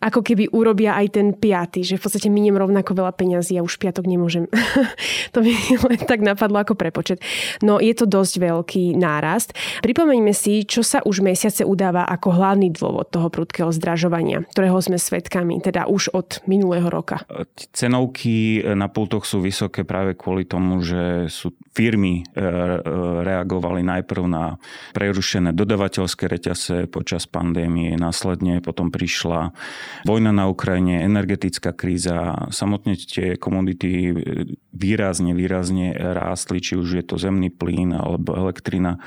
ako 0.00 0.24
keby 0.24 0.48
urobia 0.56 0.96
aj 0.96 1.06
ten 1.20 1.36
piaty, 1.36 1.84
že 1.84 2.00
v 2.00 2.02
podstate 2.02 2.32
miniem 2.32 2.56
rovnako 2.56 2.96
veľa 2.96 3.12
peňazí 3.12 3.60
a 3.60 3.64
už 3.64 3.76
piatok 3.76 4.08
nemôžem. 4.08 4.48
to 5.36 5.44
mi 5.44 5.52
len 5.76 6.00
tak 6.08 6.24
napadlo 6.24 6.64
ako 6.64 6.72
prepočet. 6.72 7.20
No 7.60 7.76
je 7.76 7.92
to 7.92 8.08
dosť 8.08 8.34
veľký 8.40 8.84
nárast. 8.96 9.52
Pripomeňme 9.84 10.32
si, 10.32 10.64
čo 10.64 10.80
sa 10.80 11.04
už 11.04 11.20
mesiace 11.20 11.68
udáva 11.68 12.08
ako 12.08 12.32
hlavný 12.32 12.72
dôvod 12.72 13.12
toho 13.12 13.28
prudkého 13.28 13.68
zdražovania, 13.68 14.40
ktorého 14.48 14.80
sme 14.80 14.96
svedkami, 14.96 15.60
teda 15.60 15.84
už 15.84 16.16
od 16.16 16.40
minulého 16.48 16.88
roka. 16.88 17.20
Cenovky 17.76 18.64
na 18.72 18.88
pultoch 18.88 19.28
sú 19.28 19.44
vysoké 19.44 19.84
práve 19.84 20.16
kvôli 20.16 20.48
tomu, 20.48 20.80
že 20.80 21.28
sú 21.28 21.52
firmy 21.76 22.24
e, 22.24 22.40
e, 22.40 22.46
reagovali 23.22 23.84
najprv 23.84 24.24
na 24.26 24.56
prerušené 24.96 25.52
dodavateľské 25.54 26.26
reťase 26.26 26.90
počas 26.90 27.28
pandémie, 27.30 27.94
následne 27.94 28.58
potom 28.64 28.88
prišla 28.90 29.54
Vojna 30.04 30.32
na 30.32 30.48
Ukrajine, 30.48 31.04
energetická 31.04 31.72
kríza, 31.72 32.48
samotne 32.50 32.96
tie 32.96 33.36
komodity 33.36 34.14
výrazne, 34.72 35.32
výrazne 35.36 35.92
rástli, 35.94 36.58
či 36.62 36.76
už 36.76 36.88
je 37.00 37.04
to 37.04 37.16
zemný 37.20 37.52
plyn 37.52 37.94
alebo 37.94 38.34
elektrina. 38.34 38.98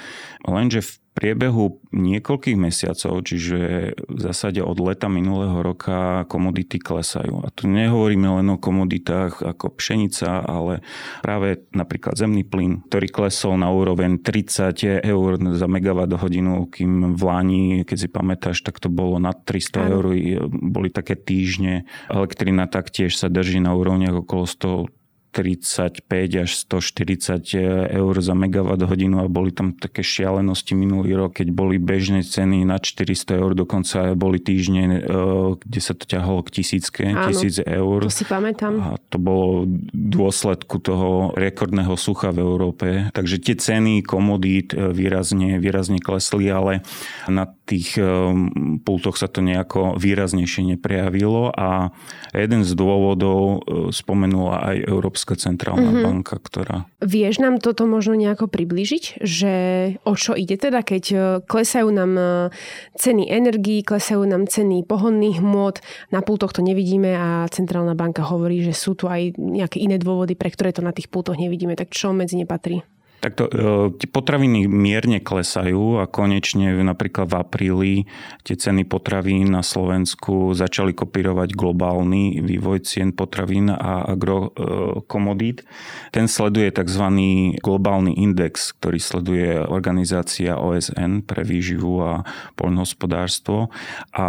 Lenže 0.45 0.81
v 0.83 0.91
priebehu 1.13 1.79
niekoľkých 1.93 2.57
mesiacov, 2.57 3.21
čiže 3.21 3.59
v 3.95 4.19
zásade 4.19 4.59
od 4.65 4.77
leta 4.81 5.05
minulého 5.05 5.61
roka 5.61 6.25
komodity 6.25 6.81
klesajú. 6.81 7.45
A 7.45 7.53
tu 7.53 7.69
nehovoríme 7.69 8.41
len 8.41 8.47
o 8.49 8.57
komoditách 8.57 9.45
ako 9.45 9.77
pšenica, 9.77 10.41
ale 10.41 10.81
práve 11.21 11.69
napríklad 11.71 12.17
zemný 12.17 12.41
plyn, 12.41 12.81
ktorý 12.89 13.07
klesol 13.13 13.61
na 13.61 13.69
úroveň 13.69 14.19
30 14.19 15.05
eur 15.05 15.31
za 15.53 15.67
megawatt 15.69 16.17
hodinu, 16.17 16.65
kým 16.65 17.13
v 17.13 17.21
Lani, 17.21 17.65
keď 17.85 17.97
si 17.97 18.09
pamätáš, 18.09 18.65
tak 18.65 18.81
to 18.81 18.89
bolo 18.89 19.21
nad 19.21 19.37
300 19.45 19.93
eur, 19.93 20.05
boli 20.49 20.89
také 20.89 21.13
týždne. 21.13 21.85
Elektrina 22.09 22.65
taktiež 22.65 23.13
sa 23.13 23.29
drží 23.29 23.61
na 23.61 23.77
úrovniach 23.77 24.25
okolo 24.25 24.49
100 24.49 25.02
135 25.33 26.45
až 26.45 26.51
140 26.69 27.41
eur 27.89 28.13
za 28.21 28.37
megawatt 28.37 28.85
hodinu 28.85 29.25
a 29.25 29.27
boli 29.27 29.49
tam 29.49 29.73
také 29.73 30.05
šialenosti 30.05 30.77
minulý 30.77 31.17
rok, 31.17 31.41
keď 31.41 31.49
boli 31.49 31.81
bežné 31.81 32.21
ceny 32.21 32.61
na 32.69 32.77
400 32.77 33.41
eur, 33.41 33.57
dokonca 33.57 34.13
boli 34.13 34.37
týždne, 34.37 34.83
e, 34.85 35.01
kde 35.57 35.79
sa 35.81 35.97
to 35.97 36.05
ťahalo 36.05 36.45
k 36.45 36.61
tisícke, 36.61 37.09
Áno, 37.09 37.33
tisíc 37.33 37.57
eur. 37.65 38.05
To 38.05 38.13
si 38.13 38.29
pamätám. 38.29 38.77
A 38.77 39.01
to 39.09 39.17
bolo 39.17 39.65
dôsledku 39.91 40.77
toho 40.77 41.33
rekordného 41.33 41.97
sucha 41.97 42.29
v 42.29 42.45
Európe. 42.45 42.87
Takže 43.09 43.41
tie 43.41 43.57
ceny 43.57 44.05
komodít 44.05 44.77
e, 44.77 44.93
výrazne, 44.93 45.57
výrazne 45.57 45.97
klesli, 45.97 46.53
ale 46.53 46.85
na 47.25 47.49
tých 47.63 47.95
pultoch 48.83 49.15
sa 49.15 49.31
to 49.31 49.39
nejako 49.39 49.95
výraznejšie 49.95 50.75
neprejavilo 50.75 51.47
a 51.55 51.95
jeden 52.35 52.67
z 52.67 52.71
dôvodov 52.75 53.63
spomenula 53.95 54.67
aj 54.67 54.77
Európska 54.83 55.22
Európska 55.23 55.39
centrálna 55.39 55.87
mm-hmm. 55.87 56.03
banka, 56.03 56.35
ktorá... 56.35 56.83
Vieš 56.99 57.39
nám 57.39 57.63
toto 57.63 57.87
možno 57.87 58.19
nejako 58.19 58.51
približiť, 58.51 59.23
že 59.23 59.53
o 60.03 60.19
čo 60.19 60.35
ide 60.35 60.59
teda, 60.59 60.83
keď 60.83 61.03
e, 61.07 61.17
klesajú 61.47 61.87
nám 61.95 62.11
e, 62.19 62.25
ceny 62.99 63.31
energií, 63.31 63.87
klesajú 63.87 64.27
nám 64.27 64.51
ceny 64.51 64.83
pohodných 64.83 65.39
hmôt, 65.39 65.79
na 66.11 66.19
pultoch 66.19 66.51
to 66.51 66.59
nevidíme 66.59 67.15
a 67.15 67.47
centrálna 67.47 67.95
banka 67.95 68.19
hovorí, 68.27 68.67
že 68.67 68.75
sú 68.75 68.99
tu 68.99 69.07
aj 69.07 69.39
nejaké 69.39 69.79
iné 69.79 69.95
dôvody, 69.95 70.35
pre 70.35 70.51
ktoré 70.51 70.75
to 70.75 70.83
na 70.83 70.91
tých 70.91 71.07
pultoch 71.07 71.39
nevidíme. 71.39 71.79
Tak 71.79 71.95
čo 71.95 72.11
medzi 72.11 72.35
ne 72.35 72.43
patrí? 72.43 72.83
Takto, 73.23 73.47
e, 73.47 73.95
tie 74.03 74.09
potraviny 74.11 74.67
mierne 74.67 75.23
klesajú 75.23 76.03
a 76.03 76.11
konečne 76.11 76.75
napríklad 76.75 77.31
v 77.31 77.35
apríli 77.39 77.93
tie 78.43 78.59
ceny 78.59 78.83
potravín 78.83 79.55
na 79.55 79.63
Slovensku 79.63 80.51
začali 80.51 80.91
kopírovať 80.91 81.55
globálny 81.55 82.43
vývoj 82.43 82.83
cien 82.83 83.15
potravín 83.15 83.71
a 83.71 84.11
agrokomodít. 84.11 85.63
Ten 86.11 86.27
sleduje 86.27 86.67
tzv. 86.75 87.05
globálny 87.63 88.11
index, 88.11 88.75
ktorý 88.75 88.99
sleduje 88.99 89.55
organizácia 89.71 90.59
OSN 90.59 91.23
pre 91.23 91.47
výživu 91.47 92.03
a 92.03 92.27
poľnohospodárstvo. 92.59 93.71
A 94.19 94.27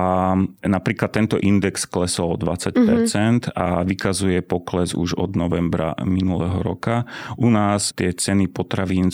napríklad 0.63 1.11
tento 1.11 1.35
index 1.43 1.83
klesol 1.91 2.39
o 2.39 2.39
20% 2.39 2.79
mm-hmm. 2.79 3.59
a 3.59 3.83
vykazuje 3.83 4.39
pokles 4.47 4.95
už 4.95 5.19
od 5.19 5.35
novembra 5.35 5.99
minulého 6.07 6.63
roka. 6.63 7.03
U 7.43 7.51
nás 7.51 7.91
tie 7.91 8.15
ceny 8.15 8.47
potravín 8.47 8.84
potravín 8.85 9.11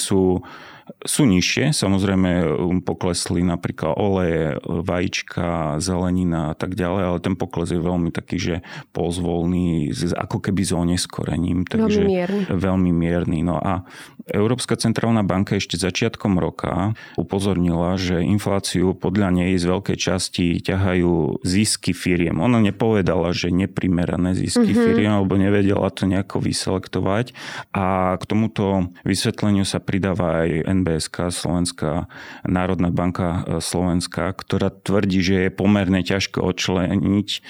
sú 1.05 1.27
nižšie, 1.27 1.73
samozrejme 1.73 2.31
um, 2.47 2.79
poklesli 2.81 3.43
napríklad 3.45 3.97
oleje, 3.97 4.59
vajíčka, 4.65 5.79
zelenina 5.83 6.53
a 6.53 6.55
tak 6.55 6.75
ďalej, 6.75 7.03
ale 7.07 7.19
ten 7.23 7.35
pokles 7.35 7.73
je 7.73 7.81
veľmi 7.81 8.11
taký, 8.13 8.37
že 8.37 8.57
pozvolný, 8.95 9.93
ako 10.17 10.39
keby 10.39 10.63
s 10.65 10.73
oneskorením. 10.73 11.65
Takže 11.67 12.03
veľmi 12.03 12.11
mierny. 12.11 12.43
Veľmi 12.51 12.91
mierny. 12.95 13.39
No 13.47 13.57
a 13.59 13.85
Európska 14.31 14.79
centrálna 14.79 15.27
banka 15.27 15.59
ešte 15.59 15.75
začiatkom 15.75 16.39
roka 16.39 16.95
upozornila, 17.19 17.99
že 17.99 18.23
infláciu 18.23 18.95
podľa 18.95 19.43
nej 19.43 19.59
z 19.59 19.65
veľkej 19.67 19.99
časti 19.99 20.63
ťahajú 20.63 21.43
zisky 21.43 21.91
firiem. 21.91 22.39
Ona 22.39 22.63
nepovedala, 22.63 23.35
že 23.35 23.51
neprimerané 23.51 24.39
zisky 24.39 24.71
mm-hmm. 24.71 24.87
firiem, 24.87 25.13
alebo 25.13 25.35
nevedela 25.35 25.91
to 25.91 26.07
nejako 26.07 26.39
vyselektovať. 26.39 27.35
A 27.75 28.15
k 28.17 28.23
tomuto 28.25 28.95
vysvetleniu 29.03 29.67
sa 29.67 29.83
pridáva 29.83 30.47
aj 30.47 30.71
NBSK, 30.81 31.29
Slovenská 31.29 32.09
národná 32.49 32.89
banka 32.89 33.45
e, 33.45 33.61
Slovenska, 33.61 34.33
ktorá 34.33 34.73
tvrdí, 34.73 35.21
že 35.21 35.37
je 35.47 35.51
pomerne 35.53 36.01
ťažko 36.01 36.41
odčleniť, 36.41 37.29
e, 37.31 37.41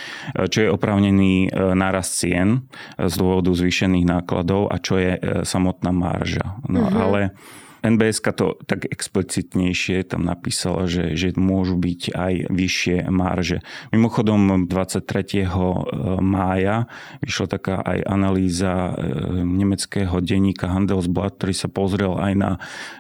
čo 0.50 0.58
je 0.66 0.68
oprávnený 0.68 1.46
e, 1.46 1.48
nárast 1.78 2.18
cien 2.18 2.66
z 2.98 3.14
dôvodu 3.14 3.54
zvýšených 3.54 4.06
nákladov 4.06 4.68
a 4.68 4.76
čo 4.82 4.98
je 4.98 5.16
samotná 5.46 5.94
marža. 5.94 6.58
No 6.66 6.86
mm-hmm. 6.86 7.00
ale 7.00 7.20
NBS 7.80 8.20
to 8.30 8.56
tak 8.68 8.84
explicitnejšie 8.86 10.04
tam 10.06 10.28
napísala, 10.28 10.84
že, 10.86 11.16
že 11.16 11.32
môžu 11.34 11.80
byť 11.80 12.02
aj 12.12 12.34
vyššie 12.52 12.96
marže. 13.08 13.64
Mimochodom 13.90 14.68
23. 14.68 15.44
E, 15.44 15.48
mája 16.20 16.86
vyšla 17.24 17.46
taká 17.48 17.76
aj 17.80 17.98
analýza 18.04 18.92
e, 18.92 19.42
nemeckého 19.42 20.20
denníka 20.20 20.68
Handelsblatt, 20.68 21.40
ktorý 21.40 21.54
sa 21.56 21.68
pozrel 21.72 22.14
aj 22.20 22.32
na 22.36 22.50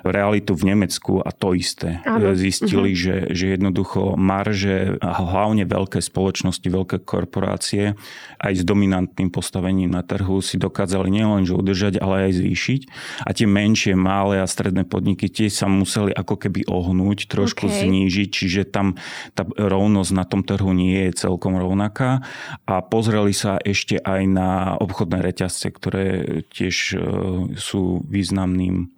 realitu 0.02 0.56
v 0.56 0.72
Nemecku 0.74 1.20
a 1.20 1.30
to 1.30 1.52
isté. 1.52 2.00
Ano. 2.08 2.32
Zistili, 2.32 2.96
uh-huh. 2.96 3.04
že, 3.04 3.16
že 3.36 3.44
jednoducho 3.54 4.16
marže 4.16 4.96
a 5.04 5.12
hlavne 5.20 5.68
veľké 5.68 6.00
spoločnosti, 6.00 6.64
veľké 6.64 7.04
korporácie 7.04 7.94
aj 8.40 8.52
s 8.56 8.62
dominantným 8.64 9.28
postavením 9.28 9.92
na 9.92 10.00
trhu 10.00 10.40
si 10.40 10.56
dokázali 10.56 11.12
nielen 11.12 11.44
udržať, 11.44 11.98
ale 12.00 12.30
aj 12.30 12.40
zvýšiť. 12.40 12.80
A 13.26 13.30
tie 13.34 13.44
menšie, 13.44 13.92
malé 13.98 14.40
a 14.40 14.46
stredné 14.46 14.69
stredné 14.70 14.86
podniky 14.86 15.26
tie 15.26 15.50
sa 15.50 15.66
museli 15.66 16.14
ako 16.14 16.46
keby 16.46 16.70
ohnúť, 16.70 17.26
trošku 17.26 17.66
okay. 17.66 17.82
znížiť, 17.82 18.28
čiže 18.30 18.62
tam 18.70 18.94
tá 19.34 19.42
rovnosť 19.42 20.14
na 20.14 20.22
tom 20.22 20.46
trhu 20.46 20.70
nie 20.70 21.10
je 21.10 21.26
celkom 21.26 21.58
rovnaká. 21.58 22.22
A 22.70 22.78
pozreli 22.86 23.34
sa 23.34 23.58
ešte 23.58 23.98
aj 23.98 24.22
na 24.30 24.78
obchodné 24.78 25.26
reťazce, 25.26 25.74
ktoré 25.74 26.06
tiež 26.54 26.76
e, 26.94 26.96
sú 27.58 28.06
významným 28.06 28.94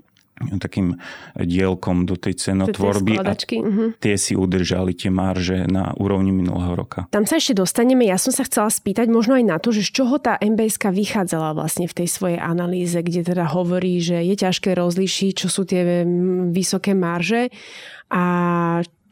takým 0.59 0.99
dielkom 1.37 2.05
do 2.09 2.19
tej 2.19 2.39
cenotvorby 2.39 3.19
a 3.21 3.33
uh-huh. 3.35 3.95
tie 3.99 4.15
si 4.19 4.35
udržali 4.39 4.97
tie 4.97 5.11
marže 5.13 5.65
na 5.69 5.95
úrovni 5.97 6.35
minulého 6.35 6.75
roka. 6.75 7.07
Tam 7.11 7.25
sa 7.29 7.39
ešte 7.39 7.59
dostaneme. 7.59 8.09
Ja 8.09 8.19
som 8.19 8.35
sa 8.35 8.47
chcela 8.47 8.69
spýtať 8.71 9.09
možno 9.09 9.39
aj 9.39 9.45
na 9.47 9.57
to, 9.63 9.71
že 9.71 9.87
z 9.87 10.03
čoho 10.03 10.19
tá 10.19 10.37
MBS 10.41 10.79
vychádzala 10.83 11.55
vlastne 11.55 11.87
v 11.87 11.95
tej 12.03 12.09
svojej 12.09 12.39
analýze, 12.41 12.97
kde 12.97 13.23
teda 13.23 13.47
hovorí, 13.51 14.03
že 14.03 14.21
je 14.25 14.35
ťažké 14.35 14.75
rozlíšiť, 14.75 15.33
čo 15.37 15.49
sú 15.49 15.63
tie 15.69 16.05
vysoké 16.51 16.93
marže 16.93 17.53
a 18.13 18.25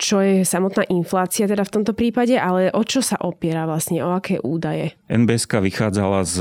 čo 0.00 0.24
je 0.24 0.48
samotná 0.48 0.88
inflácia 0.88 1.44
teda 1.44 1.60
v 1.60 1.74
tomto 1.76 1.92
prípade, 1.92 2.32
ale 2.40 2.72
o 2.72 2.80
čo 2.80 3.04
sa 3.04 3.20
opiera 3.20 3.68
vlastne, 3.68 4.00
o 4.00 4.16
aké 4.16 4.40
údaje? 4.40 4.96
NBS 5.10 5.50
vychádzala 5.50 6.22
z 6.22 6.36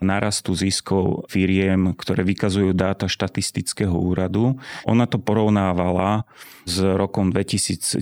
narastu 0.00 0.56
ziskov 0.56 1.28
firiem, 1.28 1.92
ktoré 1.92 2.24
vykazujú 2.24 2.72
dáta 2.72 3.04
štatistického 3.04 3.92
úradu. 3.92 4.56
Ona 4.88 5.04
to 5.04 5.20
porovnávala 5.20 6.24
s 6.64 6.80
rokom 6.80 7.28
2019. 7.28 8.00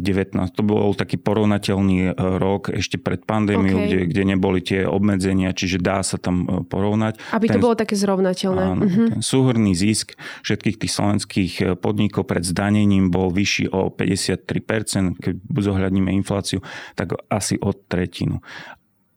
To 0.54 0.62
bol 0.62 0.94
taký 0.94 1.18
porovnateľný 1.18 1.98
e, 2.06 2.10
rok 2.38 2.70
ešte 2.70 2.94
pred 3.02 3.26
pandémiou, 3.26 3.82
okay. 3.82 3.86
kde, 3.90 3.98
kde 4.14 4.22
neboli 4.22 4.62
tie 4.62 4.86
obmedzenia, 4.86 5.50
čiže 5.50 5.82
dá 5.82 5.98
sa 6.06 6.14
tam 6.22 6.46
e, 6.46 6.62
porovnať. 6.70 7.18
Aby 7.34 7.50
ten, 7.50 7.58
to 7.58 7.64
bolo 7.66 7.74
také 7.74 7.98
zrovnateľné. 7.98 8.62
Áno, 8.62 8.86
uh-huh. 8.86 9.08
ten 9.18 9.22
súhrný 9.22 9.74
zisk 9.74 10.14
všetkých 10.46 10.78
tých 10.78 10.92
slovenských 10.94 11.52
e, 11.58 11.64
podnikov 11.74 12.30
pred 12.30 12.46
zdanením 12.46 13.10
bol 13.10 13.34
vyšší 13.34 13.74
o 13.74 13.90
53%, 13.90 15.18
keď 15.18 15.34
zohľadníme 15.42 16.14
infláciu, 16.14 16.62
tak 16.94 17.18
asi 17.26 17.58
o 17.58 17.74
tretinu. 17.74 18.38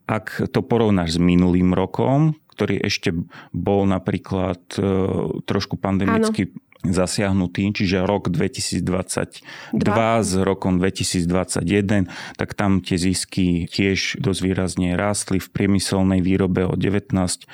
Ak 0.06 0.38
to 0.54 0.62
porovnáš 0.62 1.18
s 1.18 1.20
minulým 1.22 1.74
rokom, 1.74 2.38
ktorý 2.54 2.88
ešte 2.88 3.12
bol 3.52 3.84
napríklad 3.90 4.62
trošku 5.44 5.76
pandemicky 5.76 6.48
Áno 6.50 6.65
zasiahnutý, 6.92 7.72
čiže 7.72 8.04
rok 8.04 8.30
2022 8.30 8.82
Dva. 9.74 10.22
s 10.22 10.36
rokom 10.38 10.78
2021, 10.78 12.10
tak 12.36 12.54
tam 12.54 12.84
tie 12.84 13.00
zisky 13.00 13.70
tiež 13.70 14.20
dosť 14.20 14.40
výrazne 14.42 15.00
rástli 15.00 15.40
v 15.40 15.48
priemyselnej 15.50 16.20
výrobe 16.20 16.66
o 16.68 16.74
19%, 16.74 17.46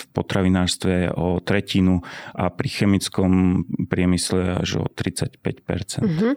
v 0.00 0.06
potravinárstve 0.10 1.14
o 1.14 1.38
tretinu 1.44 2.02
a 2.34 2.50
pri 2.50 2.68
chemickom 2.68 3.62
priemysle 3.86 4.64
až 4.64 4.82
o 4.82 4.84
35%. 4.88 6.02
Uh-huh. 6.02 6.32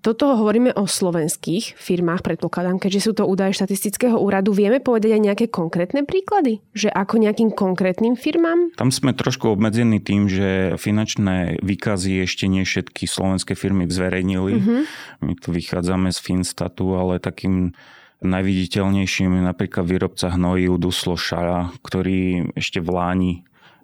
Toto 0.00 0.34
hovoríme 0.34 0.72
o 0.74 0.88
slovenských 0.88 1.76
firmách, 1.76 2.24
predpokladám, 2.24 2.80
keďže 2.80 3.00
sú 3.06 3.12
to 3.14 3.28
údaje 3.28 3.54
štatistického 3.54 4.16
úradu. 4.18 4.56
Vieme 4.56 4.80
povedať 4.80 5.14
aj 5.14 5.22
nejaké 5.22 5.46
konkrétne 5.52 6.02
príklady? 6.02 6.64
Že 6.72 6.90
ako 6.90 7.14
nejakým 7.22 7.50
konkrétnym 7.52 8.16
firmám? 8.16 8.72
Tam 8.74 8.90
sme 8.90 9.12
trošku 9.12 9.52
obmedzení 9.52 10.00
tým, 10.00 10.26
že 10.26 10.74
finančné 10.80 11.45
výkazy 11.62 12.22
ešte 12.26 12.50
nie 12.50 12.66
všetky 12.66 13.06
slovenské 13.06 13.54
firmy 13.54 13.86
zverejnili. 13.86 14.54
Uh-huh. 14.58 14.82
My 15.22 15.32
tu 15.38 15.54
vychádzame 15.54 16.10
z 16.10 16.18
Finstatu, 16.18 16.98
ale 16.98 17.22
takým 17.22 17.76
najviditeľnejším 18.24 19.30
je 19.38 19.42
napríklad 19.44 19.84
výrobca 19.84 20.32
hnojív 20.32 20.80
Duslo 20.80 21.14
Šara, 21.14 21.70
ktorý 21.84 22.50
ešte 22.56 22.80
v 22.80 22.88
Láni 22.90 23.32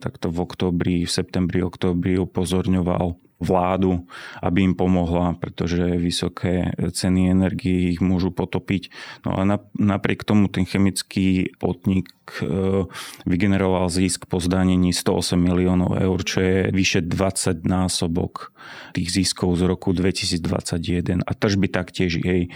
takto 0.03 0.35
v 0.35 0.43
oktobri, 0.43 0.97
v 1.07 1.11
septembri, 1.11 1.63
oktobri 1.63 2.19
upozorňoval 2.19 3.15
vládu, 3.43 4.07
aby 4.39 4.71
im 4.71 4.75
pomohla, 4.79 5.35
pretože 5.37 5.83
vysoké 5.99 6.73
ceny 6.79 7.29
energie 7.35 7.93
ich 7.93 8.01
môžu 8.01 8.31
potopiť. 8.31 8.89
No 9.27 9.37
a 9.37 9.43
napriek 9.75 10.23
tomu 10.23 10.47
ten 10.47 10.63
chemický 10.63 11.53
podnik 11.59 12.09
e, 12.39 12.87
vygeneroval 13.27 13.91
zisk 13.91 14.31
po 14.31 14.39
zdanení 14.39 14.95
108 14.95 15.37
miliónov 15.37 15.99
eur, 15.99 16.19
čo 16.23 16.39
je 16.41 16.59
vyše 16.71 17.03
20 17.03 17.67
násobok 17.67 18.55
tých 18.95 19.11
ziskov 19.11 19.59
z 19.59 19.63
roku 19.67 19.91
2021 19.91 21.27
a 21.27 21.33
tržby 21.35 21.67
taktiež 21.67 22.23
jej 22.23 22.55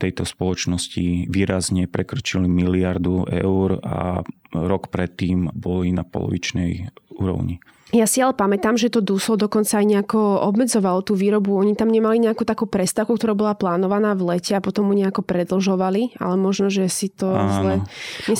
tejto 0.00 0.24
spoločnosti 0.24 1.28
výrazne 1.28 1.84
prekročili 1.84 2.48
miliardu 2.48 3.28
eur 3.28 3.84
a 3.84 4.24
rok 4.56 4.88
predtým 4.88 5.52
boli 5.52 5.92
na 5.92 6.08
polovičnej 6.08 6.88
úrovni. 7.20 7.60
Ja 7.90 8.06
si 8.06 8.22
ale 8.22 8.38
pamätám, 8.38 8.78
že 8.78 8.86
to 8.86 9.02
Duslo 9.02 9.34
dokonca 9.34 9.82
aj 9.82 9.86
nejako 9.86 10.46
obmedzovalo 10.46 11.02
tú 11.02 11.18
výrobu. 11.18 11.58
Oni 11.58 11.74
tam 11.74 11.90
nemali 11.90 12.22
nejakú 12.22 12.46
takú 12.46 12.70
prestávku, 12.70 13.18
ktorá 13.18 13.34
bola 13.34 13.58
plánovaná 13.58 14.14
v 14.14 14.30
lete 14.30 14.54
a 14.54 14.62
potom 14.62 14.86
mu 14.86 14.94
nejako 14.94 15.26
predlžovali, 15.26 16.14
ale 16.22 16.34
možno, 16.38 16.70
že 16.70 16.86
si 16.86 17.10
to 17.10 17.34
Áno. 17.34 17.50
zle... 17.50 17.74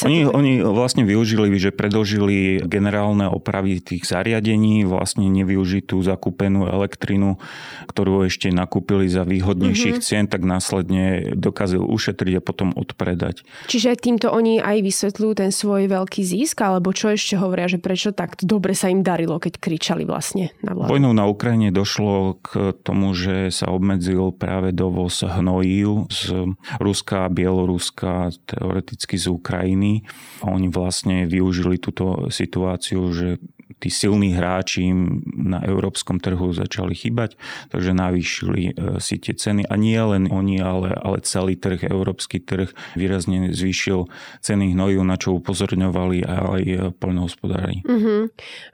Oni, 0.07 0.23
to... 0.23 0.30
oni 0.30 0.52
vlastne 0.62 1.02
využili, 1.02 1.50
že 1.59 1.75
predlžili 1.75 2.62
generálne 2.62 3.26
opravy 3.26 3.83
tých 3.83 4.07
zariadení, 4.07 4.87
vlastne 4.87 5.26
nevyužitú 5.26 5.99
zakúpenú 5.99 6.71
elektrinu, 6.71 7.42
ktorú 7.90 8.30
ešte 8.30 8.54
nakúpili 8.54 9.11
za 9.11 9.26
výhodnejších 9.26 9.99
mm-hmm. 9.99 10.07
cien, 10.07 10.30
tak 10.30 10.47
následne 10.47 11.35
dokázali 11.35 11.83
ušetriť 11.83 12.38
a 12.38 12.42
potom 12.45 12.71
odpredať. 12.71 13.42
Čiže 13.66 13.99
týmto 13.99 14.30
oni 14.30 14.62
aj 14.62 14.78
vysvetľujú 14.78 15.33
ten 15.35 15.50
svoj 15.50 15.90
veľký 15.90 16.23
zisk, 16.23 16.62
alebo 16.62 16.95
čo 16.95 17.11
ešte 17.11 17.35
hovoria, 17.35 17.66
že 17.66 17.83
prečo 17.83 18.14
tak 18.14 18.38
dobre 18.47 18.78
sa 18.78 18.87
im 18.87 19.02
darilo 19.02 19.39
keď 19.40 19.56
kričali 19.56 20.04
vlastne 20.04 20.52
na 20.61 20.76
vládu? 20.76 20.92
Vojnou 20.92 21.16
na 21.16 21.25
Ukrajine 21.25 21.73
došlo 21.73 22.37
k 22.44 22.76
tomu, 22.85 23.16
že 23.16 23.49
sa 23.49 23.73
obmedzil 23.73 24.37
práve 24.37 24.76
dovoz 24.76 25.25
hnojív 25.25 26.12
z 26.12 26.52
Ruska 26.76 27.26
a 27.26 27.32
Bieloruska, 27.32 28.30
teoreticky 28.44 29.16
z 29.16 29.26
Ukrajiny. 29.32 30.04
Oni 30.44 30.68
vlastne 30.68 31.25
využili 31.25 31.80
túto 31.80 32.28
situáciu, 32.28 33.09
že 33.16 33.40
tí 33.78 33.88
silní 33.92 34.34
hráči 34.34 34.90
na 35.36 35.62
európskom 35.62 36.18
trhu 36.18 36.50
začali 36.50 36.96
chýbať, 36.96 37.36
takže 37.70 37.90
navýšili 37.92 38.60
e, 38.70 38.98
si 38.98 39.20
tie 39.20 39.36
ceny. 39.36 39.68
A 39.68 39.74
nie 39.76 39.98
len 40.00 40.26
oni, 40.32 40.58
ale, 40.58 40.96
ale 40.96 41.22
celý 41.22 41.54
trh, 41.54 41.86
európsky 41.86 42.40
trh 42.40 42.72
výrazne 42.96 43.52
zvýšil 43.52 44.08
ceny 44.40 44.74
hnoju, 44.74 45.00
na 45.04 45.20
čo 45.20 45.36
upozorňovali 45.38 46.24
aj 46.24 46.62
poľnohospodári. 46.98 47.84
Mm-hmm. 47.84 48.20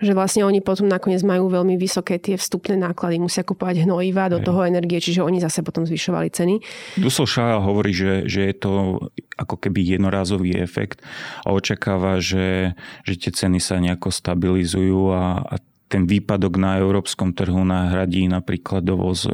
Že 0.01 0.13
vlastne 0.15 0.43
oni 0.47 0.63
potom 0.63 0.87
nakoniec 0.87 1.21
majú 1.27 1.51
veľmi 1.51 1.75
vysoké 1.75 2.23
tie 2.23 2.39
vstupné 2.39 2.79
náklady, 2.79 3.19
musia 3.19 3.43
kupovať 3.43 3.85
hnojiva 3.85 4.31
do 4.31 4.39
aj. 4.41 4.47
toho 4.47 4.61
energie, 4.65 5.03
čiže 5.03 5.21
oni 5.27 5.43
zase 5.43 5.67
potom 5.67 5.85
zvyšovali 5.85 6.29
ceny. 6.31 6.55
Dusel 7.03 7.27
Šáha 7.27 7.59
hovorí, 7.61 7.91
že, 7.91 8.31
že 8.31 8.49
je 8.49 8.55
to 8.55 8.73
ako 9.37 9.57
keby 9.59 9.85
jednorázový 9.85 10.57
efekt 10.57 11.03
a 11.45 11.53
očakáva, 11.53 12.23
že, 12.23 12.79
že 13.05 13.15
tie 13.19 13.33
ceny 13.35 13.59
sa 13.59 13.77
nejako 13.83 14.09
stabilizujú 14.09 14.86
a, 15.15 15.43
a 15.43 15.57
ten 15.87 16.03
výpadok 16.03 16.59
na 16.59 16.83
európskom 16.83 17.31
trhu 17.31 17.63
nahradí 17.63 18.27
napríklad 18.27 18.83
dovoz 18.83 19.31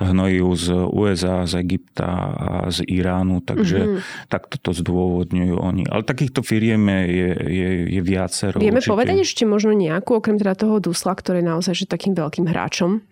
hnojiv 0.00 0.46
z 0.56 0.66
USA, 0.88 1.44
z 1.44 1.60
Egypta 1.60 2.08
a 2.32 2.48
z 2.72 2.88
Iránu, 2.88 3.44
takže 3.44 3.78
mm-hmm. 3.84 4.00
takto 4.32 4.56
to 4.56 4.70
zdôvodňujú 4.72 5.60
oni. 5.60 5.84
Ale 5.92 6.00
takýchto 6.00 6.40
firiem 6.40 6.88
je, 6.88 7.30
je, 7.36 7.70
je 7.92 8.00
viacero. 8.00 8.56
Vieme 8.56 8.80
určite. 8.80 8.92
povedať 8.96 9.16
ešte 9.20 9.44
možno 9.44 9.76
nejakú, 9.76 10.16
okrem 10.16 10.40
teda 10.40 10.56
toho 10.56 10.80
Dusla, 10.80 11.12
ktorý 11.12 11.44
je 11.44 11.46
naozaj 11.52 11.74
že 11.76 11.84
takým 11.84 12.16
veľkým 12.16 12.48
hráčom? 12.48 13.04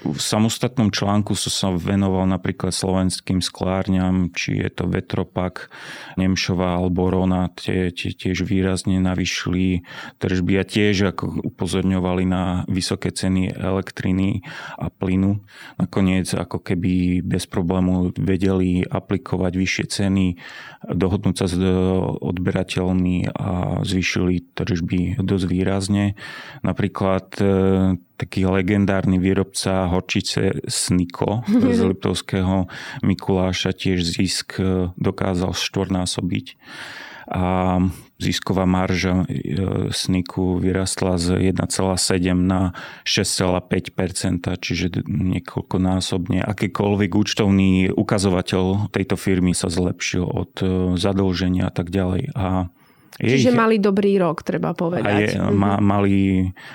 V 0.00 0.20
samostatnom 0.20 0.88
článku 0.88 1.36
som 1.36 1.52
sa 1.52 1.68
venoval 1.74 2.24
napríklad 2.24 2.72
slovenským 2.72 3.44
sklárňam, 3.44 4.32
či 4.32 4.60
je 4.60 4.68
to 4.72 4.88
Vetropak, 4.88 5.68
Nemšová 6.16 6.80
alebo 6.80 7.12
Rona, 7.12 7.52
tie, 7.52 7.92
tie 7.92 8.12
tiež 8.16 8.48
výrazne 8.48 8.96
navyšli 9.02 9.84
tržby 10.22 10.54
a 10.60 10.64
tiež 10.64 11.12
ako 11.12 11.52
upozorňovali 11.52 12.24
na 12.24 12.64
vysoké 12.70 13.12
ceny 13.12 13.52
elektriny 13.52 14.46
a 14.78 14.88
plynu. 14.88 15.42
Nakoniec 15.76 16.30
ako 16.32 16.62
keby 16.62 17.20
bez 17.20 17.44
problému 17.50 18.16
vedeli 18.16 18.86
aplikovať 18.86 19.52
vyššie 19.56 19.84
ceny, 19.90 20.26
dohodnúť 20.88 21.36
sa 21.36 21.46
s 21.50 21.56
odberateľmi 22.20 23.34
a 23.36 23.82
zvýšili 23.84 24.56
tržby 24.56 25.20
dosť 25.20 25.44
výrazne. 25.44 26.16
Napríklad 26.64 27.36
taký 28.20 28.44
legendárny 28.44 29.16
výrobca 29.16 29.88
horčice 29.88 30.60
Sniko 30.68 31.40
z 31.76 31.80
Liptovského 31.80 32.68
Mikuláša 33.00 33.72
tiež 33.72 34.04
zisk 34.04 34.60
e, 34.60 34.92
dokázal 35.00 35.56
štvornásobiť 35.56 36.46
a 37.30 37.78
zisková 38.18 38.66
marža 38.66 39.22
e, 39.22 39.26
Sniku 39.94 40.58
vyrastla 40.58 41.14
z 41.14 41.54
1,7 41.54 42.34
na 42.34 42.74
6,5% 43.06 44.50
čiže 44.58 45.06
niekoľkonásobne. 45.06 46.42
Akýkoľvek 46.42 47.10
účtovný 47.14 47.94
ukazovateľ 47.94 48.90
tejto 48.90 49.14
firmy 49.14 49.54
sa 49.54 49.70
zlepšil 49.70 50.26
od 50.26 50.52
e, 50.58 50.66
zadlženia 50.98 51.70
a 51.70 51.72
tak 51.72 51.94
ďalej. 51.94 52.34
A 52.34 52.66
Čiže 53.18 53.50
ich, 53.50 53.56
mali 53.56 53.82
dobrý 53.82 54.16
rok, 54.22 54.46
treba 54.46 54.70
povedať. 54.76 55.34
Je, 55.34 55.42
ma, 55.50 55.76
mhm. 55.76 55.82
mali 55.82 56.14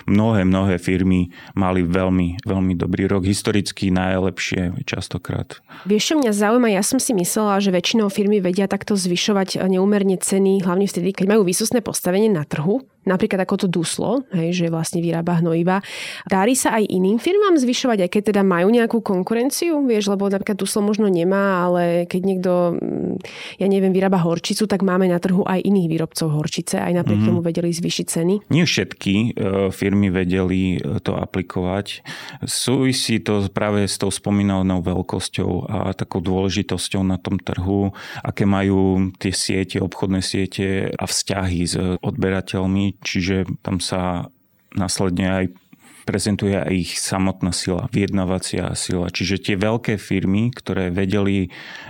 mnohé, 0.04 0.44
mnohé 0.44 0.76
firmy 0.76 1.32
mali 1.56 1.86
veľmi, 1.86 2.44
veľmi 2.44 2.74
dobrý 2.76 3.08
rok. 3.08 3.24
Historicky 3.24 3.88
najlepšie 3.88 4.84
častokrát. 4.84 5.58
Vieš, 5.88 6.12
čo 6.12 6.14
mňa 6.20 6.32
zaujíma, 6.34 6.68
ja 6.74 6.82
som 6.84 7.00
si 7.00 7.16
myslela, 7.16 7.62
že 7.62 7.72
väčšinou 7.72 8.12
firmy 8.12 8.38
vedia 8.44 8.68
takto 8.68 8.98
zvyšovať 8.98 9.64
neumerne 9.66 10.18
ceny, 10.20 10.66
hlavne 10.66 10.86
vtedy, 10.90 11.16
keď 11.16 11.36
majú 11.36 11.42
výsostné 11.46 11.80
postavenie 11.80 12.28
na 12.28 12.44
trhu 12.44 12.84
napríklad 13.06 13.46
ako 13.46 13.64
to 13.64 13.66
Duslo, 13.70 14.26
hej, 14.34 14.52
že 14.52 14.66
vlastne 14.66 14.98
vyrába 15.00 15.38
hnojiva. 15.38 15.80
Dári 16.26 16.58
sa 16.58 16.74
aj 16.76 16.90
iným 16.90 17.22
firmám 17.22 17.54
zvyšovať, 17.56 18.06
aj 18.06 18.10
keď 18.10 18.22
teda 18.34 18.42
majú 18.42 18.68
nejakú 18.68 18.98
konkurenciu, 19.00 19.78
vieš, 19.86 20.10
lebo 20.10 20.26
napríklad 20.26 20.58
Duslo 20.58 20.82
možno 20.82 21.06
nemá, 21.06 21.70
ale 21.70 22.10
keď 22.10 22.20
niekto, 22.26 22.52
mm, 22.76 23.14
ja 23.62 23.66
neviem, 23.70 23.94
vyrába 23.94 24.18
horčicu, 24.20 24.66
tak 24.66 24.82
máme 24.82 25.06
na 25.06 25.22
trhu 25.22 25.46
aj 25.46 25.62
iných 25.62 25.88
výrobcov 25.88 26.28
horčice, 26.34 26.82
aj 26.82 26.92
napriek 27.00 27.22
mm-hmm. 27.22 27.38
tomu 27.38 27.46
vedeli 27.46 27.70
zvyšiť 27.70 28.06
ceny. 28.10 28.34
Nie 28.50 28.66
všetky 28.66 29.14
e, 29.14 29.28
firmy 29.70 30.10
vedeli 30.10 30.82
e, 30.82 30.98
to 30.98 31.14
aplikovať. 31.14 32.02
Súvisí 32.42 33.22
to 33.22 33.46
práve 33.54 33.86
s 33.86 33.96
tou 33.96 34.10
spomínanou 34.10 34.82
veľkosťou 34.82 35.50
a 35.70 35.94
takou 35.94 36.18
dôležitosťou 36.18 37.06
na 37.06 37.16
tom 37.22 37.38
trhu, 37.38 37.94
aké 38.26 38.42
majú 38.42 39.14
tie 39.22 39.30
siete, 39.30 39.78
obchodné 39.78 40.20
siete 40.24 40.90
a 40.90 41.04
vzťahy 41.06 41.60
s 41.62 41.76
odberateľmi, 42.02 42.95
čiže 43.02 43.48
tam 43.64 43.80
sa 43.80 44.30
následne 44.76 45.26
aj 45.32 45.46
prezentuje 46.06 46.54
aj 46.54 46.70
ich 46.70 46.92
samotná 47.02 47.50
sila, 47.50 47.90
vyjednávacia 47.90 48.70
sila. 48.78 49.10
Čiže 49.10 49.42
tie 49.42 49.56
veľké 49.58 49.98
firmy, 49.98 50.54
ktoré 50.54 50.94
vedeli 50.94 51.44
e, 51.44 51.48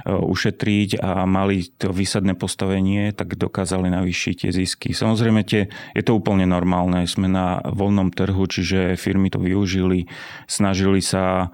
ušetriť 0.08 1.04
a 1.04 1.28
mali 1.28 1.68
to 1.76 1.92
výsadné 1.92 2.32
postavenie, 2.32 3.12
tak 3.12 3.36
dokázali 3.36 3.92
navýšiť 3.92 4.34
tie 4.48 4.50
zisky. 4.56 4.96
Samozrejme, 4.96 5.44
tie, 5.44 5.68
je 5.92 6.02
to 6.02 6.16
úplne 6.16 6.48
normálne. 6.48 7.04
Sme 7.04 7.28
na 7.28 7.60
voľnom 7.60 8.08
trhu, 8.08 8.48
čiže 8.48 8.96
firmy 8.96 9.28
to 9.28 9.36
využili, 9.36 10.08
snažili 10.48 11.04
sa 11.04 11.52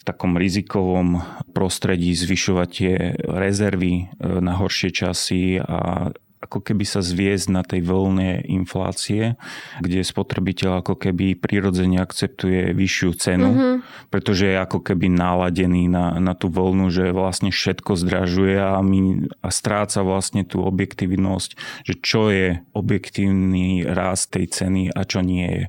v 0.00 0.02
takom 0.08 0.40
rizikovom 0.40 1.20
prostredí 1.52 2.16
zvyšovať 2.16 2.68
tie 2.72 3.20
rezervy 3.20 3.94
e, 4.00 4.04
na 4.40 4.56
horšie 4.56 4.96
časy 4.96 5.60
a 5.60 6.08
ako 6.38 6.62
keby 6.62 6.84
sa 6.86 7.02
zviezť 7.02 7.46
na 7.50 7.62
tej 7.66 7.82
voľnej 7.82 8.46
inflácie, 8.46 9.34
kde 9.82 10.06
spotrebiteľ 10.06 10.86
ako 10.86 10.94
keby 10.94 11.34
prirodzene 11.34 11.98
akceptuje 11.98 12.72
vyššiu 12.72 13.10
cenu, 13.18 13.50
mm-hmm. 13.50 13.76
pretože 14.08 14.46
je 14.46 14.56
ako 14.56 14.78
keby 14.80 15.10
naladený 15.10 15.90
na, 15.90 16.16
na 16.22 16.38
tú 16.38 16.46
voľnu, 16.48 16.88
že 16.94 17.10
vlastne 17.10 17.50
všetko 17.50 17.98
zdražuje 17.98 18.54
a, 18.54 18.78
my, 18.78 19.30
a 19.42 19.48
stráca 19.50 20.06
vlastne 20.06 20.46
tú 20.46 20.62
objektivnosť, 20.62 21.50
že 21.82 21.94
čo 21.98 22.30
je 22.30 22.62
objektívny 22.72 23.82
rast 23.82 24.30
tej 24.30 24.46
ceny 24.46 24.82
a 24.94 25.02
čo 25.02 25.20
nie 25.20 25.46
je. 25.46 25.64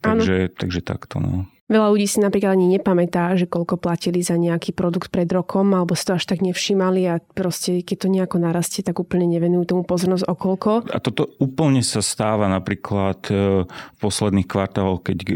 Takže, 0.00 0.36
takže 0.56 0.80
takto. 0.80 1.20
No. 1.20 1.53
Veľa 1.64 1.96
ľudí 1.96 2.04
si 2.04 2.20
napríklad 2.20 2.60
ani 2.60 2.76
nepamätá, 2.76 3.32
že 3.40 3.48
koľko 3.48 3.80
platili 3.80 4.20
za 4.20 4.36
nejaký 4.36 4.76
produkt 4.76 5.08
pred 5.08 5.24
rokom, 5.32 5.72
alebo 5.72 5.96
si 5.96 6.04
to 6.04 6.20
až 6.20 6.28
tak 6.28 6.44
nevšímali 6.44 7.08
a 7.08 7.24
proste 7.32 7.80
keď 7.80 7.96
to 8.04 8.08
nejako 8.12 8.36
narastie, 8.36 8.84
tak 8.84 9.00
úplne 9.00 9.24
nevenujú 9.32 9.72
tomu 9.72 9.82
pozornosť 9.88 10.28
o 10.28 10.34
koľko. 10.36 10.70
A 10.92 11.00
toto 11.00 11.32
úplne 11.40 11.80
sa 11.80 12.04
stáva 12.04 12.52
napríklad 12.52 13.16
e, 13.32 13.64
v 13.64 13.96
posledných 13.96 14.44
kvartáloch, 14.44 15.08
keď 15.08 15.18
e, 15.24 15.32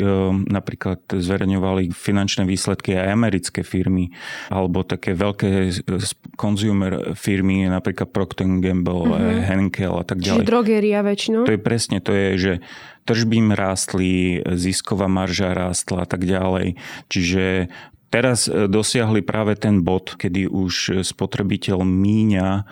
napríklad 0.52 1.00
zverejňovali 1.08 1.96
finančné 1.96 2.44
výsledky 2.44 2.92
aj 2.92 3.08
americké 3.08 3.64
firmy, 3.64 4.12
alebo 4.52 4.84
také 4.84 5.16
veľké 5.16 5.80
consumer 6.36 7.16
firmy, 7.16 7.72
napríklad 7.72 8.12
Procter 8.12 8.44
Gamble, 8.44 9.16
mm-hmm. 9.16 9.48
Henkel 9.48 9.96
a 9.96 10.04
tak 10.04 10.20
ďalej. 10.20 10.44
Čiže 10.44 10.50
drogeria 10.52 11.00
väčšinou? 11.00 11.48
To 11.48 11.56
je 11.56 11.62
presne, 11.64 12.04
to 12.04 12.12
je, 12.12 12.28
že 12.36 12.52
tržby 13.08 13.40
im 13.40 13.50
rástli, 13.56 14.44
zisková 14.44 15.08
marža 15.08 15.56
rástla 15.56 16.04
a 16.04 16.08
tak 16.08 16.28
ďalej. 16.28 16.76
Čiže 17.08 17.72
teraz 18.12 18.44
e, 18.44 18.68
dosiahli 18.68 19.24
práve 19.24 19.56
ten 19.56 19.80
bod, 19.80 20.20
kedy 20.20 20.44
už 20.44 21.00
spotrebiteľ 21.00 21.80
míňa 21.80 22.68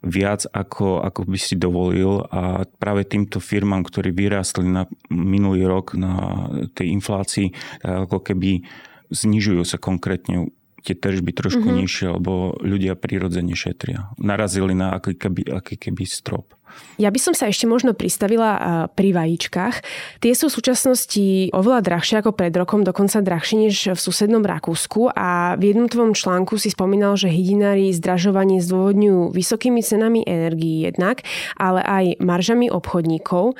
viac 0.00 0.48
ako, 0.48 1.04
ako 1.04 1.28
by 1.28 1.38
si 1.38 1.60
dovolil 1.60 2.24
a 2.32 2.64
práve 2.80 3.04
týmto 3.04 3.36
firmám, 3.36 3.84
ktorí 3.84 4.16
vyrástli 4.16 4.64
na 4.64 4.88
minulý 5.12 5.68
rok 5.68 5.92
na 5.92 6.46
tej 6.72 6.96
inflácii, 6.96 7.52
ako 7.84 8.24
keby 8.24 8.64
znižujú 9.12 9.60
sa 9.66 9.76
konkrétne 9.76 10.48
tie 10.80 10.96
tržby 10.96 11.36
trošku 11.36 11.60
mm-hmm. 11.60 11.80
nižšie, 11.84 12.06
lebo 12.16 12.56
ľudia 12.64 12.96
prirodzene 12.96 13.52
šetria. 13.52 14.16
Narazili 14.16 14.72
na 14.72 14.96
aký 14.96 15.12
keby, 15.12 15.52
aký 15.52 15.76
keby 15.76 16.08
strop. 16.08 16.56
Ja 17.00 17.08
by 17.08 17.20
som 17.20 17.34
sa 17.36 17.48
ešte 17.48 17.64
možno 17.64 17.96
pristavila 17.96 18.86
pri 18.92 19.16
vajíčkach. 19.16 19.82
Tie 20.20 20.32
sú 20.36 20.52
v 20.52 20.56
súčasnosti 20.60 21.48
oveľa 21.50 21.80
drahšie 21.84 22.20
ako 22.20 22.36
pred 22.36 22.52
rokom, 22.52 22.84
dokonca 22.84 23.24
drahšie 23.24 23.56
než 23.68 23.76
v 23.94 24.00
susednom 24.00 24.44
Rakúsku 24.44 25.12
a 25.12 25.56
v 25.56 25.72
jednom 25.72 25.88
tvojom 25.88 26.12
článku 26.12 26.60
si 26.60 26.68
spomínal, 26.72 27.16
že 27.16 27.32
hydinári 27.32 27.94
zdražovanie 27.96 28.60
zdôvodňujú 28.60 29.32
vysokými 29.32 29.80
cenami 29.80 30.20
energií 30.26 30.84
jednak, 30.84 31.22
ale 31.56 31.80
aj 31.84 32.04
maržami 32.20 32.68
obchodníkov. 32.68 33.56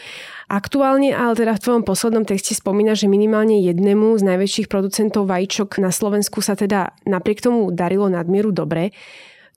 Aktuálne, 0.51 1.15
ale 1.15 1.39
teda 1.39 1.55
v 1.55 1.63
tvojom 1.63 1.83
poslednom 1.87 2.27
texte 2.27 2.59
spomína, 2.59 2.99
že 2.99 3.07
minimálne 3.07 3.63
jednému 3.63 4.19
z 4.19 4.27
najväčších 4.35 4.67
producentov 4.67 5.31
vajíčok 5.31 5.79
na 5.79 5.95
Slovensku 5.95 6.43
sa 6.43 6.59
teda 6.59 6.91
napriek 7.07 7.39
tomu 7.39 7.71
darilo 7.71 8.11
nadmieru 8.11 8.51
dobre. 8.51 8.91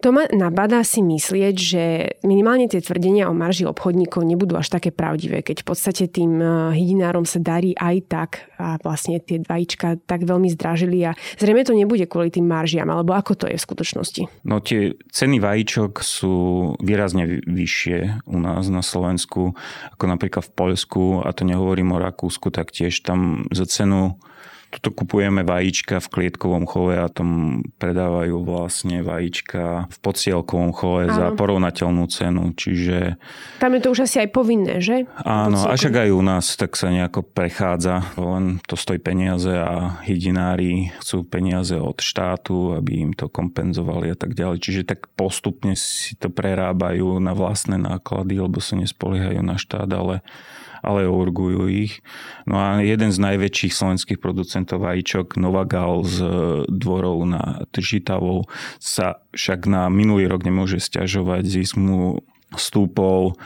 To 0.03 0.11
ma 0.11 0.27
nabadá 0.35 0.83
si 0.83 0.99
myslieť, 0.99 1.55
že 1.55 1.83
minimálne 2.27 2.67
tie 2.67 2.83
tvrdenia 2.83 3.31
o 3.31 3.33
marži 3.33 3.63
obchodníkov 3.63 4.27
nebudú 4.27 4.59
až 4.59 4.67
také 4.67 4.91
pravdivé, 4.91 5.39
keď 5.39 5.63
v 5.63 5.67
podstate 5.71 6.11
tým 6.11 6.43
eh, 6.43 6.75
hydinárom 6.75 7.23
sa 7.23 7.39
darí 7.39 7.71
aj 7.71 7.95
tak 8.11 8.29
a 8.59 8.75
vlastne 8.83 9.23
tie 9.23 9.39
vajíčka 9.39 10.03
tak 10.03 10.27
veľmi 10.27 10.51
zdražili 10.51 11.07
a 11.07 11.15
zrejme 11.39 11.63
to 11.63 11.71
nebude 11.71 12.03
kvôli 12.11 12.35
tým 12.35 12.43
maržiam, 12.43 12.91
alebo 12.91 13.15
ako 13.15 13.31
to 13.39 13.45
je 13.47 13.55
v 13.55 13.63
skutočnosti? 13.63 14.23
No 14.43 14.59
tie 14.59 14.91
ceny 15.07 15.39
vajíčok 15.39 16.03
sú 16.03 16.35
výrazne 16.83 17.39
vyššie 17.47 18.27
u 18.27 18.37
nás 18.43 18.67
na 18.67 18.83
Slovensku, 18.83 19.55
ako 19.95 20.03
napríklad 20.03 20.43
v 20.43 20.51
Poľsku, 20.51 21.23
a 21.23 21.31
to 21.31 21.47
nehovorím 21.47 21.95
o 21.95 22.03
Rakúsku, 22.03 22.51
tak 22.51 22.75
tiež 22.75 23.07
tam 23.07 23.47
za 23.55 23.63
cenu 23.63 24.19
Tuto 24.73 24.89
kupujeme 24.89 25.45
vajíčka 25.45 26.01
v 26.01 26.07
klietkovom 26.09 26.65
chove 26.65 26.97
a 26.97 27.05
tom 27.05 27.61
predávajú 27.77 28.41
vlastne 28.41 29.05
vajíčka 29.05 29.85
v 29.85 29.97
podsielkovom 30.01 30.73
chove 30.73 31.05
áno. 31.05 31.13
za 31.13 31.25
porovnateľnú 31.37 32.09
cenu. 32.09 32.49
Čiže... 32.57 33.21
Tam 33.61 33.77
je 33.77 33.81
to 33.85 33.93
už 33.93 34.09
asi 34.09 34.25
aj 34.25 34.29
povinné, 34.33 34.81
že? 34.81 35.05
Áno, 35.21 35.61
a 35.61 35.77
však 35.77 35.93
aj 35.93 36.09
u 36.09 36.21
nás 36.25 36.57
tak 36.57 36.73
sa 36.73 36.89
nejako 36.89 37.21
prechádza. 37.21 38.01
Len 38.17 38.65
to 38.65 38.73
stojí 38.73 38.97
peniaze 38.97 39.53
a 39.53 40.01
hydinári 40.09 40.89
chcú 40.97 41.21
peniaze 41.21 41.77
od 41.77 42.01
štátu, 42.01 42.73
aby 42.73 43.05
im 43.05 43.11
to 43.13 43.29
kompenzovali 43.29 44.09
a 44.09 44.17
tak 44.17 44.33
ďalej. 44.33 44.57
Čiže 44.57 44.81
tak 44.89 45.13
postupne 45.13 45.77
si 45.77 46.17
to 46.17 46.33
prerábajú 46.33 47.21
na 47.21 47.37
vlastné 47.37 47.77
náklady, 47.77 48.41
lebo 48.41 48.57
sa 48.57 48.73
nespoliehajú 48.73 49.45
na 49.45 49.61
štát, 49.61 49.89
ale 49.93 50.25
ale 50.83 51.07
urgujú 51.07 51.71
ich. 51.71 52.03
No 52.43 52.59
a 52.59 52.83
jeden 52.83 53.09
z 53.09 53.17
najväčších 53.23 53.73
slovenských 53.73 54.19
producentov 54.19 54.83
vajíčok, 54.83 55.39
Novagal 55.39 56.03
z 56.03 56.17
dvorov 56.67 57.23
na 57.23 57.63
Tržitavou, 57.71 58.45
sa 58.77 59.23
však 59.31 59.65
na 59.65 59.87
minulý 59.87 60.27
rok 60.27 60.43
nemôže 60.43 60.83
stiažovať, 60.83 61.43
zisk 61.47 61.79
mu 61.79 62.19
stúpol 62.53 63.39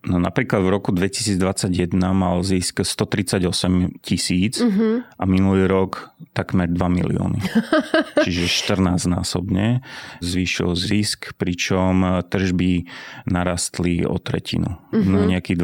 No 0.00 0.16
napríklad 0.16 0.64
v 0.64 0.72
roku 0.72 0.96
2021 0.96 1.92
mal 2.16 2.40
zisk 2.40 2.80
138 2.80 4.00
tisíc 4.00 4.56
uh-huh. 4.56 5.04
a 5.04 5.22
minulý 5.28 5.68
rok 5.68 6.09
takmer 6.36 6.68
2 6.68 6.76
milióny. 6.76 7.40
Čiže 8.24 8.76
14 8.76 9.08
násobne 9.08 9.80
zvýšil 10.20 10.76
zisk, 10.76 11.32
pričom 11.40 12.22
tržby 12.28 12.84
narastli 13.24 14.04
o 14.04 14.20
tretinu. 14.20 14.76
Uh-huh. 14.90 15.04
No 15.04 15.24
nejakých 15.24 15.58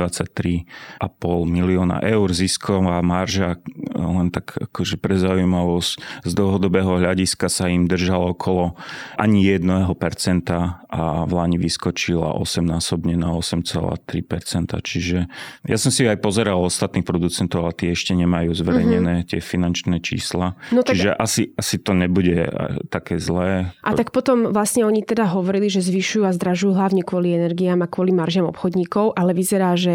23,5 0.64 1.44
milióna 1.44 2.00
eur 2.02 2.28
zisková 2.32 3.02
marža, 3.02 3.60
len 3.94 4.32
tak 4.32 4.56
akože 4.56 4.96
pre 4.96 5.18
zaujímavosť, 5.18 6.24
z 6.24 6.32
dlhodobého 6.32 7.02
hľadiska 7.02 7.50
sa 7.50 7.68
im 7.68 7.90
držalo 7.90 8.32
okolo 8.32 8.78
ani 9.18 9.42
1% 9.42 9.76
a 10.86 11.02
v 11.26 11.32
Lani 11.34 11.58
vyskočila 11.58 12.38
8 12.38 12.62
násobne 12.62 13.18
na 13.18 13.34
8,3% 13.34 14.86
Čiže 14.86 15.26
ja 15.66 15.76
som 15.82 15.90
si 15.90 16.06
aj 16.06 16.22
pozeral 16.22 16.62
ostatných 16.62 17.02
producentov, 17.02 17.66
ale 17.66 17.74
tie 17.74 17.90
ešte 17.90 18.14
nemajú 18.14 18.54
zverejnené 18.54 19.26
mm-hmm. 19.26 19.30
tie 19.34 19.40
finančné 19.42 19.98
čísla. 19.98 20.45
No 20.74 20.84
tak... 20.84 20.98
Čiže 20.98 21.10
asi, 21.16 21.42
asi 21.56 21.76
to 21.80 21.96
nebude 21.96 22.46
také 22.92 23.16
zlé. 23.16 23.72
A 23.82 23.90
tak 23.96 24.12
potom 24.12 24.52
vlastne 24.52 24.84
oni 24.84 25.02
teda 25.02 25.26
hovorili, 25.30 25.70
že 25.70 25.82
zvyšujú 25.82 26.22
a 26.26 26.34
zdražujú 26.34 26.76
hlavne 26.76 27.02
kvôli 27.02 27.34
energiám 27.34 27.82
a 27.82 27.90
kvôli 27.90 28.12
maržiam 28.12 28.46
obchodníkov, 28.50 29.16
ale 29.16 29.32
vyzerá, 29.32 29.78
že 29.78 29.94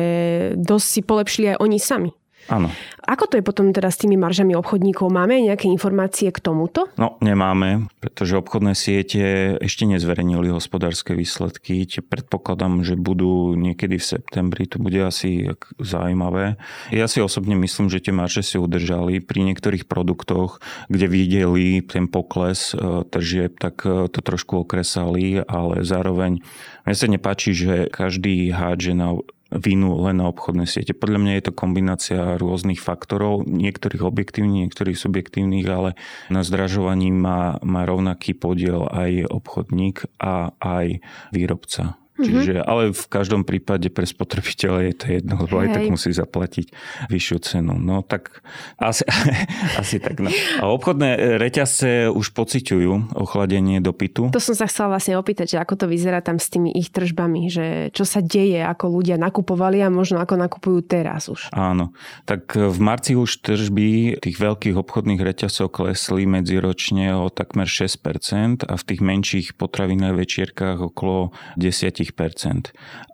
dosť 0.56 0.88
si 0.88 1.02
polepšili 1.04 1.46
aj 1.56 1.58
oni 1.60 1.78
sami. 1.80 2.12
Áno. 2.50 2.74
Ako 3.06 3.28
to 3.28 3.38
je 3.38 3.44
potom 3.44 3.74
teda 3.76 3.90
s 3.92 4.02
tými 4.02 4.16
maržami 4.16 4.56
obchodníkov? 4.56 5.12
Máme 5.12 5.42
nejaké 5.42 5.68
informácie 5.68 6.30
k 6.32 6.40
tomuto? 6.40 6.88
No, 6.96 7.20
nemáme, 7.20 7.92
pretože 8.00 8.40
obchodné 8.40 8.74
siete 8.78 9.56
ešte 9.60 9.84
nezverejnili 9.90 10.54
hospodárske 10.54 11.18
výsledky. 11.18 11.84
Predpokladám, 12.02 12.86
že 12.88 12.96
budú 12.96 13.54
niekedy 13.58 14.00
v 14.00 14.06
septembri. 14.06 14.70
To 14.72 14.80
bude 14.80 14.98
asi 15.02 15.52
zaujímavé. 15.82 16.56
Ja 16.94 17.10
si 17.12 17.20
osobne 17.20 17.58
myslím, 17.60 17.92
že 17.92 18.02
tie 18.02 18.14
marže 18.16 18.46
si 18.46 18.56
udržali. 18.62 19.20
Pri 19.20 19.44
niektorých 19.44 19.90
produktoch, 19.90 20.64
kde 20.88 21.06
videli 21.10 21.82
ten 21.84 22.08
pokles 22.08 22.72
e, 22.72 23.04
tržieb, 23.10 23.58
tak 23.58 23.84
e, 23.84 24.08
to 24.08 24.20
trošku 24.22 24.64
okresali, 24.64 25.42
ale 25.46 25.84
zároveň 25.84 26.40
mne 26.86 26.96
sa 26.98 27.08
nepáči, 27.10 27.54
že 27.54 27.74
každý 27.90 28.50
hádže 28.54 28.94
na 28.98 29.18
vinu 29.52 30.00
len 30.02 30.24
na 30.24 30.32
obchodné 30.32 30.66
siete. 30.66 30.96
Podľa 30.96 31.20
mňa 31.20 31.34
je 31.38 31.44
to 31.46 31.54
kombinácia 31.54 32.20
rôznych 32.40 32.80
faktorov, 32.80 33.44
niektorých 33.46 34.02
objektívnych, 34.02 34.68
niektorých 34.68 34.98
subjektívnych, 34.98 35.68
ale 35.68 36.00
na 36.32 36.42
zdražovaní 36.42 37.12
má, 37.12 37.60
má 37.62 37.84
rovnaký 37.84 38.34
podiel 38.34 38.88
aj 38.88 39.28
obchodník 39.28 40.08
a 40.18 40.56
aj 40.58 41.04
výrobca. 41.36 42.01
Mm-hmm. 42.12 42.28
Čiže, 42.28 42.54
ale 42.68 42.92
v 42.92 43.06
každom 43.08 43.48
prípade 43.48 43.88
pre 43.88 44.04
spotrebiteľa 44.04 44.92
je 44.92 44.94
to 45.00 45.06
jedno, 45.16 45.34
lebo 45.48 45.56
Hej. 45.58 45.64
aj 45.64 45.68
tak 45.72 45.84
musí 45.88 46.10
zaplatiť 46.12 46.68
vyššiu 47.08 47.38
cenu. 47.40 47.80
No 47.80 48.04
tak 48.04 48.44
asi, 48.76 49.08
asi 49.82 50.04
tak. 50.04 50.20
No. 50.20 50.28
A 50.60 50.68
obchodné 50.68 51.40
reťazce 51.40 52.12
už 52.12 52.36
pociťujú 52.36 53.16
ochladenie 53.16 53.80
dopytu. 53.80 54.28
To 54.36 54.44
som 54.44 54.60
sa 54.60 54.68
chcela 54.68 55.00
vlastne 55.00 55.16
opýtať, 55.16 55.56
že 55.56 55.58
ako 55.64 55.74
to 55.80 55.86
vyzerá 55.88 56.20
tam 56.20 56.36
s 56.36 56.52
tými 56.52 56.76
ich 56.76 56.92
tržbami, 56.92 57.48
že 57.48 57.96
čo 57.96 58.04
sa 58.04 58.20
deje, 58.20 58.60
ako 58.60 58.92
ľudia 58.92 59.16
nakupovali 59.16 59.80
a 59.80 59.88
možno 59.88 60.20
ako 60.20 60.36
nakupujú 60.36 60.84
teraz 60.84 61.32
už. 61.32 61.48
Áno, 61.56 61.96
tak 62.28 62.60
v 62.60 62.80
marci 62.84 63.16
už 63.16 63.40
tržby 63.40 64.20
tých 64.20 64.36
veľkých 64.36 64.76
obchodných 64.76 65.24
reťazcov 65.24 65.72
klesli 65.72 66.28
medziročne 66.28 67.16
o 67.16 67.32
takmer 67.32 67.72
6% 67.72 68.68
a 68.68 68.74
v 68.76 68.84
tých 68.84 69.00
menších 69.00 69.48
potravinách 69.56 70.20
večierkách 70.20 70.84
okolo 70.92 71.32
10 71.56 72.01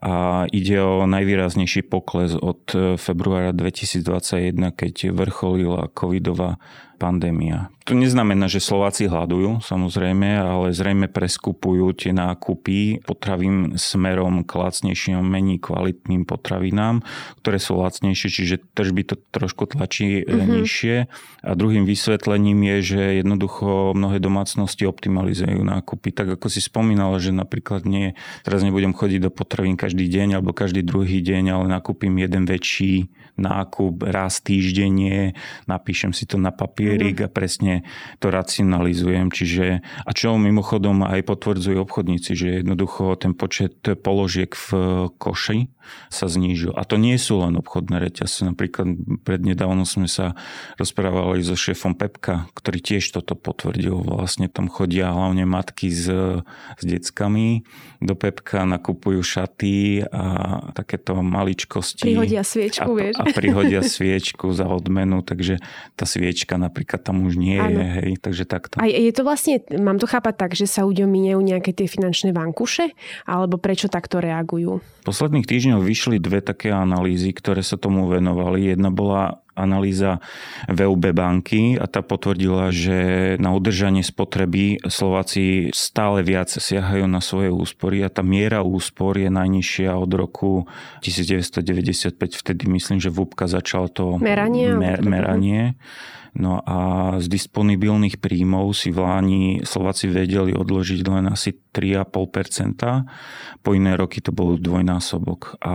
a 0.01 0.47
ide 0.47 0.79
o 0.79 1.03
najvýraznejší 1.03 1.91
pokles 1.91 2.31
od 2.39 2.71
februára 2.95 3.51
2021, 3.51 4.71
keď 4.71 5.11
vrcholila 5.11 5.91
covidová 5.91 6.55
pandémia. 6.97 7.69
To 7.87 7.95
neznamená, 7.95 8.51
že 8.51 8.59
Slováci 8.59 9.07
hľadujú, 9.07 9.63
samozrejme, 9.63 10.27
ale 10.35 10.75
zrejme 10.75 11.07
preskupujú 11.07 11.95
tie 11.95 12.11
nákupy 12.11 12.99
potravím 13.07 13.79
smerom 13.79 14.43
k 14.43 14.59
lacnejším, 14.59 15.23
menej 15.23 15.63
kvalitným 15.63 16.27
potravinám, 16.27 16.99
ktoré 17.39 17.63
sú 17.63 17.79
lacnejšie, 17.79 18.27
čiže 18.27 18.55
tržby 18.75 19.07
to 19.07 19.15
trošku 19.31 19.71
tlačí 19.71 20.19
mm-hmm. 20.19 20.47
nižšie. 20.59 20.95
A 21.47 21.51
druhým 21.55 21.87
vysvetlením 21.87 22.59
je, 22.75 22.77
že 22.83 23.01
jednoducho 23.23 23.95
mnohé 23.95 24.19
domácnosti 24.19 24.83
optimalizujú 24.83 25.63
nákupy. 25.63 26.11
Tak 26.11 26.35
ako 26.35 26.51
si 26.51 26.59
spomínala, 26.59 27.23
že 27.23 27.31
napríklad 27.31 27.87
nie, 27.87 28.19
teraz 28.43 28.67
nebudem 28.67 28.91
chodiť 28.91 29.23
do 29.23 29.31
potravín 29.31 29.79
každý 29.79 30.11
deň 30.11 30.43
alebo 30.43 30.51
každý 30.51 30.83
druhý 30.83 31.23
deň, 31.23 31.55
ale 31.55 31.65
nakúpim 31.71 32.11
jeden 32.19 32.43
väčší 32.43 33.07
nákup 33.37 34.01
raz 34.01 34.41
týždenne, 34.41 35.37
napíšem 35.69 36.11
si 36.11 36.25
to 36.25 36.41
na 36.41 36.49
papierik 36.49 37.21
mm-hmm. 37.21 37.29
a 37.29 37.33
presne 37.33 37.76
to 38.23 38.31
racionalizujem. 38.31 39.29
Čiže, 39.33 39.81
a 39.83 40.11
čo 40.15 40.37
mimochodom 40.39 41.03
aj 41.03 41.25
potvrdzujú 41.27 41.77
obchodníci, 41.83 42.31
že 42.33 42.47
jednoducho 42.61 43.17
ten 43.19 43.35
počet 43.35 43.81
položiek 43.83 44.53
v 44.53 44.69
koši 45.17 45.69
sa 46.11 46.27
znížil. 46.27 46.75
A 46.75 46.83
to 46.83 46.99
nie 46.99 47.15
sú 47.15 47.39
len 47.43 47.55
obchodné 47.55 48.03
reťazce. 48.03 48.43
Napríklad 48.47 48.87
prednedávno 49.23 49.87
sme 49.87 50.11
sa 50.11 50.35
rozprávali 50.75 51.43
so 51.43 51.55
šéfom 51.55 51.95
Pepka, 51.95 52.51
ktorý 52.55 52.79
tiež 52.83 53.15
toto 53.15 53.39
potvrdil. 53.39 53.95
Vlastne 53.95 54.51
tam 54.51 54.67
chodia 54.67 55.11
hlavne 55.11 55.47
matky 55.47 55.87
s, 55.87 56.07
s 56.75 56.83
deckami 56.83 57.63
do 58.03 58.13
Pepka, 58.13 58.67
nakupujú 58.67 59.23
šaty 59.23 60.05
a 60.11 60.23
takéto 60.75 61.17
maličkosti. 61.23 62.03
Prihodia 62.13 62.43
sviečku, 62.43 62.91
a, 62.91 62.97
vieš. 62.97 63.15
A 63.17 63.23
prihodia 63.31 63.81
sviečku 63.81 64.51
za 64.53 64.67
odmenu, 64.67 65.23
takže 65.23 65.63
tá 65.95 66.03
sviečka 66.03 66.59
napríklad 66.59 67.01
tam 67.01 67.25
už 67.25 67.39
nie 67.39 67.57
je, 67.57 67.66
hej, 67.75 68.11
takže 68.21 68.43
takto. 68.47 68.79
A 68.79 68.87
je 68.87 69.11
to 69.11 69.27
vlastne, 69.27 69.59
mám 69.75 69.99
to 69.99 70.07
chápať 70.07 70.35
tak, 70.37 70.51
že 70.55 70.69
sa 70.69 70.87
ľuďom 70.87 71.09
minejú 71.09 71.39
nejaké 71.43 71.75
tie 71.75 71.89
finančné 71.89 72.31
vankuše, 72.31 72.95
alebo 73.27 73.59
prečo 73.59 73.91
takto 73.91 74.23
reagujú? 74.23 74.79
V 74.79 75.03
posledných 75.03 75.47
týždňoch 75.47 75.83
vyšli 75.83 76.17
dve 76.19 76.43
také 76.43 76.71
analýzy, 76.71 77.31
ktoré 77.31 77.63
sa 77.63 77.79
tomu 77.79 78.07
venovali. 78.11 78.75
Jedna 78.75 78.91
bola 78.91 79.43
analýza 79.57 80.21
VUB 80.69 81.09
banky 81.17 81.81
a 81.81 81.89
tá 81.89 82.05
potvrdila, 82.05 82.69
že 82.69 83.33
na 83.41 83.57
udržanie 83.57 84.05
spotreby 84.05 84.85
Slováci 84.85 85.73
stále 85.73 86.21
viac 86.21 86.53
siahajú 86.53 87.09
na 87.09 87.19
svoje 87.19 87.49
úspory 87.49 88.05
a 88.05 88.13
tá 88.13 88.21
miera 88.21 88.61
úspor 88.61 89.17
je 89.17 89.33
najnižšia 89.33 89.97
od 89.97 90.11
roku 90.13 90.69
1995. 91.01 92.13
Vtedy 92.37 92.69
myslím, 92.69 93.01
že 93.01 93.09
VUBka 93.09 93.49
začal 93.49 93.89
to 93.89 94.21
meranie. 94.21 94.69
Mer- 94.77 95.01
meranie. 95.01 95.73
No 96.37 96.61
a 96.61 96.77
z 97.17 97.25
disponibilných 97.33 98.21
príjmov 98.21 98.77
si 98.77 98.93
v 98.93 99.01
Láni 99.01 99.43
Slováci 99.65 100.05
vedeli 100.05 100.53
odložiť 100.53 101.01
len 101.09 101.25
asi 101.33 101.57
3,5%. 101.73 103.65
Po 103.65 103.69
iné 103.73 103.97
roky 103.97 104.21
to 104.21 104.29
bol 104.29 104.53
dvojnásobok. 104.53 105.57
A 105.65 105.73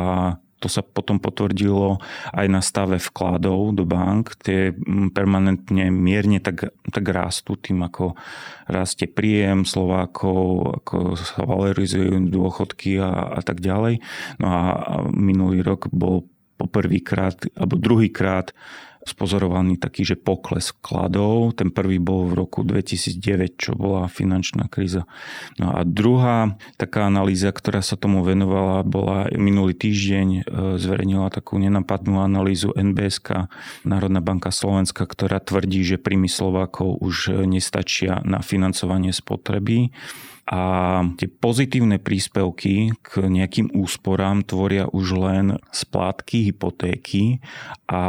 to 0.63 0.71
sa 0.71 0.87
potom 0.87 1.19
potvrdilo 1.19 1.99
aj 2.31 2.47
na 2.47 2.63
stave 2.63 3.03
vkladov 3.03 3.75
do 3.75 3.83
bank. 3.83 4.39
Tie 4.39 4.71
mm, 4.71 5.11
permanentne 5.11 5.91
mierne 5.91 6.39
tak, 6.39 6.71
tak 6.71 7.05
rastú 7.11 7.59
tým, 7.59 7.83
ako 7.83 8.15
rastie 8.71 9.11
príjem 9.11 9.67
Slovákov, 9.67 10.79
ako 10.79 11.19
sa 11.19 11.43
valorizujú 11.43 12.31
dôchodky 12.31 13.03
a, 13.03 13.35
a 13.35 13.41
tak 13.43 13.59
ďalej. 13.59 13.99
No 14.39 14.47
a 14.47 14.63
minulý 15.11 15.67
rok 15.67 15.91
bol 15.91 16.31
poprvýkrát 16.63 17.43
alebo 17.59 17.75
druhýkrát 17.75 18.55
spozorovaný 19.03 19.79
taký, 19.79 20.07
že 20.07 20.17
pokles 20.19 20.71
vkladov. 20.79 21.59
Ten 21.59 21.75
prvý 21.75 21.99
bol 21.99 22.31
v 22.31 22.39
roku 22.39 22.63
2009, 22.63 23.59
čo 23.59 23.75
bola 23.75 24.07
finančná 24.07 24.71
kríza. 24.71 25.11
No 25.59 25.75
a 25.75 25.83
druhá 25.83 26.55
taká 26.79 27.11
analýza, 27.11 27.51
ktorá 27.51 27.83
sa 27.83 27.99
tomu 27.99 28.23
venovala, 28.23 28.87
bola 28.87 29.27
minulý 29.35 29.75
týždeň, 29.75 30.29
e, 30.31 30.41
zverejnila 30.79 31.35
takú 31.35 31.59
nenapadnú 31.59 32.23
analýzu 32.23 32.71
NBSK, 32.79 33.51
Národná 33.83 34.23
banka 34.23 34.55
Slovenska, 34.55 35.03
ktorá 35.03 35.43
tvrdí, 35.43 35.83
že 35.83 35.99
príjmy 35.99 36.31
Slovákov 36.31 37.03
už 37.03 37.47
nestačia 37.47 38.23
na 38.23 38.39
financovanie 38.39 39.11
spotreby 39.11 39.91
a 40.43 40.63
tie 41.17 41.31
pozitívne 41.31 42.03
príspevky 42.03 42.99
k 42.99 43.11
nejakým 43.25 43.73
úsporám 43.73 44.43
tvoria 44.43 44.91
už 44.91 45.07
len 45.15 45.47
splátky 45.71 46.51
hypotéky 46.51 47.39
a 47.87 48.03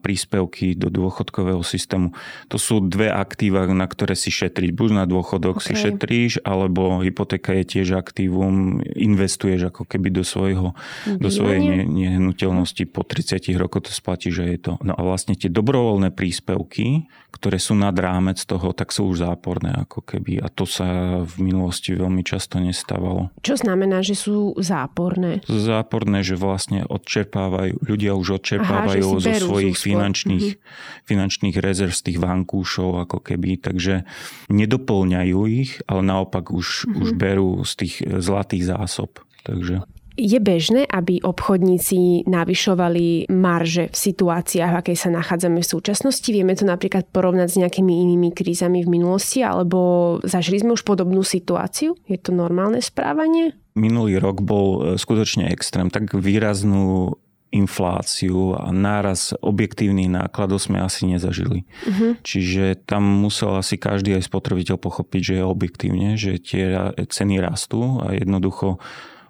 príspevky 0.00 0.74
do 0.74 0.88
dôchodkového 0.88 1.60
systému. 1.60 2.16
To 2.48 2.56
sú 2.56 2.80
dve 2.82 3.12
aktíva, 3.12 3.68
na 3.68 3.84
ktoré 3.84 4.16
si 4.16 4.32
šetriť. 4.32 4.72
Buď 4.72 4.90
na 4.96 5.04
dôchodok 5.04 5.60
okay. 5.60 5.76
si 5.76 5.84
šetríš, 5.86 6.32
alebo 6.40 7.04
hypotéka 7.04 7.52
je 7.62 7.78
tiež 7.78 8.00
aktívum, 8.00 8.80
investuješ 8.96 9.68
ako 9.68 9.84
keby 9.84 10.08
do, 10.08 10.24
svojho, 10.24 10.72
do 11.06 11.28
svojej 11.28 11.84
nehnuteľnosti 11.84 12.84
po 12.88 13.04
30 13.04 13.44
rokoch 13.60 13.86
to 13.86 13.92
splatí, 13.92 14.32
že 14.32 14.48
je 14.56 14.58
to. 14.58 14.72
No 14.80 14.96
a 14.96 15.00
vlastne 15.04 15.36
tie 15.36 15.52
dobrovoľné 15.52 16.16
príspevky, 16.16 17.06
ktoré 17.34 17.58
sú 17.58 17.76
nad 17.76 17.92
rámec 17.92 18.40
toho, 18.40 18.70
tak 18.72 18.94
sú 18.94 19.10
už 19.10 19.26
záporné 19.26 19.74
ako 19.84 20.00
keby. 20.00 20.40
A 20.40 20.48
to 20.48 20.64
sa 20.64 21.20
v 21.26 21.34
minulosti 21.42 21.73
minulosti 21.74 21.98
veľmi 21.98 22.22
často 22.22 22.62
nestávalo. 22.62 23.34
Čo 23.42 23.58
znamená, 23.58 23.98
že 24.06 24.14
sú 24.14 24.54
záporné? 24.62 25.42
Záporné, 25.50 26.22
že 26.22 26.38
vlastne 26.38 26.86
odčerpávajú, 26.86 27.82
ľudia 27.82 28.14
už 28.14 28.38
odčerpávajú 28.38 29.18
Aha, 29.18 29.22
zo 29.26 29.32
svojich 29.50 29.74
finančných, 29.74 30.54
mm-hmm. 30.54 31.02
finančných 31.10 31.56
rezerv 31.58 31.90
z 31.90 32.02
tých 32.06 32.18
vankúšov 32.22 33.02
ako 33.10 33.18
keby, 33.18 33.58
takže 33.58 34.06
nedoplňajú 34.54 35.38
ich, 35.50 35.82
ale 35.90 36.00
naopak 36.06 36.54
už, 36.54 36.86
mm-hmm. 36.86 37.02
už 37.02 37.08
berú 37.18 37.50
z 37.66 37.72
tých 37.82 37.94
zlatých 38.06 38.70
zásob. 38.70 39.18
Takže... 39.42 39.82
Je 40.14 40.38
bežné, 40.38 40.86
aby 40.86 41.18
obchodníci 41.18 42.22
navyšovali 42.30 43.26
marže 43.34 43.90
v 43.90 43.96
situáciách, 43.98 44.70
v 44.70 44.78
akej 44.78 44.96
sa 44.98 45.10
nachádzame 45.10 45.58
v 45.58 45.66
súčasnosti? 45.66 46.30
Vieme 46.30 46.54
to 46.54 46.62
napríklad 46.62 47.10
porovnať 47.10 47.48
s 47.50 47.58
nejakými 47.58 47.90
inými 47.90 48.30
krízami 48.30 48.86
v 48.86 48.92
minulosti, 48.94 49.42
alebo 49.42 50.22
zažili 50.22 50.62
sme 50.62 50.78
už 50.78 50.86
podobnú 50.86 51.26
situáciu? 51.26 51.98
Je 52.06 52.14
to 52.14 52.30
normálne 52.30 52.78
správanie? 52.78 53.58
Minulý 53.74 54.22
rok 54.22 54.38
bol 54.38 54.94
e, 54.94 55.02
skutočne 55.02 55.50
extrém. 55.50 55.90
Tak 55.90 56.14
výraznú 56.14 57.18
infláciu 57.54 58.58
a 58.58 58.74
náraz 58.74 59.30
objektívnych 59.38 60.10
nákladov 60.10 60.58
sme 60.58 60.82
asi 60.82 61.06
nezažili. 61.06 61.62
Uh-huh. 61.86 62.18
Čiže 62.26 62.82
tam 62.82 63.06
musel 63.06 63.54
asi 63.54 63.78
každý 63.78 64.18
aj 64.18 64.26
spotrebiteľ 64.26 64.78
pochopiť, 64.78 65.20
že 65.22 65.34
je 65.38 65.44
objektívne, 65.46 66.08
že 66.18 66.42
tie 66.42 66.94
ceny 66.98 67.38
rastú 67.38 68.02
a 68.02 68.14
jednoducho 68.18 68.82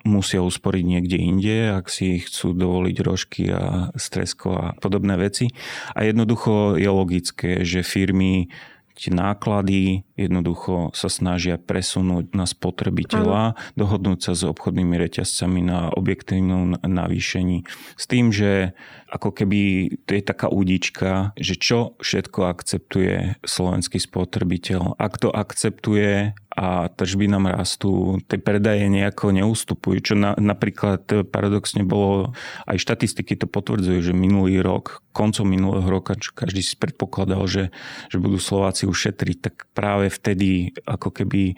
musia 0.04 0.44
usporiť 0.44 0.84
niekde 0.84 1.16
inde, 1.16 1.56
ak 1.72 1.88
si 1.88 2.20
chcú 2.20 2.52
dovoliť 2.52 2.96
rožky 3.00 3.48
a 3.48 3.88
stresko 3.96 4.48
a 4.52 4.66
podobné 4.76 5.16
veci. 5.16 5.50
A 5.96 6.04
jednoducho 6.04 6.76
je 6.76 6.88
logické, 6.92 7.50
že 7.64 7.80
firmy 7.80 8.52
tie 8.94 9.10
náklady 9.10 10.06
jednoducho 10.14 10.94
sa 10.94 11.10
snažia 11.10 11.58
presunúť 11.58 12.30
na 12.32 12.46
spotrebiteľa, 12.46 13.42
ano. 13.54 13.74
dohodnúť 13.74 14.30
sa 14.30 14.32
s 14.38 14.46
obchodnými 14.46 14.94
reťazcami 14.94 15.60
na 15.66 15.90
objektívnom 15.90 16.78
navýšení. 16.80 17.66
S 17.98 18.04
tým, 18.06 18.30
že 18.30 18.78
ako 19.10 19.30
keby 19.30 19.60
to 20.06 20.10
je 20.18 20.22
taká 20.22 20.46
údička, 20.50 21.34
že 21.38 21.54
čo 21.58 21.94
všetko 22.02 22.40
akceptuje 22.50 23.38
slovenský 23.46 23.98
spotrebiteľ. 24.02 24.98
Ak 24.98 25.22
to 25.22 25.30
akceptuje 25.30 26.34
a 26.54 26.66
tržby 26.90 27.26
nám 27.26 27.50
rastú, 27.50 28.22
tie 28.30 28.38
predaje 28.38 28.86
nejako 28.86 29.34
neustupujú, 29.34 29.98
čo 30.02 30.14
na, 30.14 30.38
napríklad 30.38 31.30
paradoxne 31.30 31.82
bolo, 31.82 32.34
aj 32.66 32.78
štatistiky 32.78 33.34
to 33.34 33.50
potvrdzujú, 33.50 33.98
že 34.10 34.14
minulý 34.14 34.62
rok, 34.62 35.03
koncom 35.14 35.46
minulého 35.46 35.86
roka, 35.86 36.18
čo 36.18 36.34
každý 36.34 36.60
si 36.66 36.74
predpokladal, 36.74 37.46
že, 37.46 37.70
že 38.10 38.18
budú 38.18 38.42
Slováci 38.42 38.90
ušetriť, 38.90 39.36
tak 39.38 39.54
práve 39.70 40.10
vtedy 40.10 40.74
ako 40.82 41.14
keby 41.14 41.54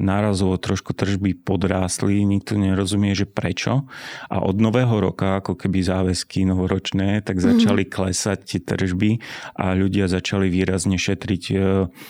nárazovo 0.00 0.56
trošku 0.56 0.96
tržby 0.96 1.36
podrástli, 1.36 2.24
nikto 2.24 2.56
nerozumie, 2.56 3.12
že 3.12 3.28
prečo. 3.28 3.84
A 4.32 4.40
od 4.40 4.56
nového 4.56 4.96
roka, 4.96 5.44
ako 5.44 5.54
keby 5.54 5.84
záväzky 5.84 6.48
novoročné, 6.48 7.20
tak 7.20 7.38
mhm. 7.38 7.44
začali 7.44 7.84
klesať 7.84 8.38
tie 8.48 8.60
tržby 8.64 9.20
a 9.60 9.76
ľudia 9.76 10.08
začali 10.08 10.48
výrazne 10.48 10.96
šetriť. 10.96 11.44
E, 11.52 11.54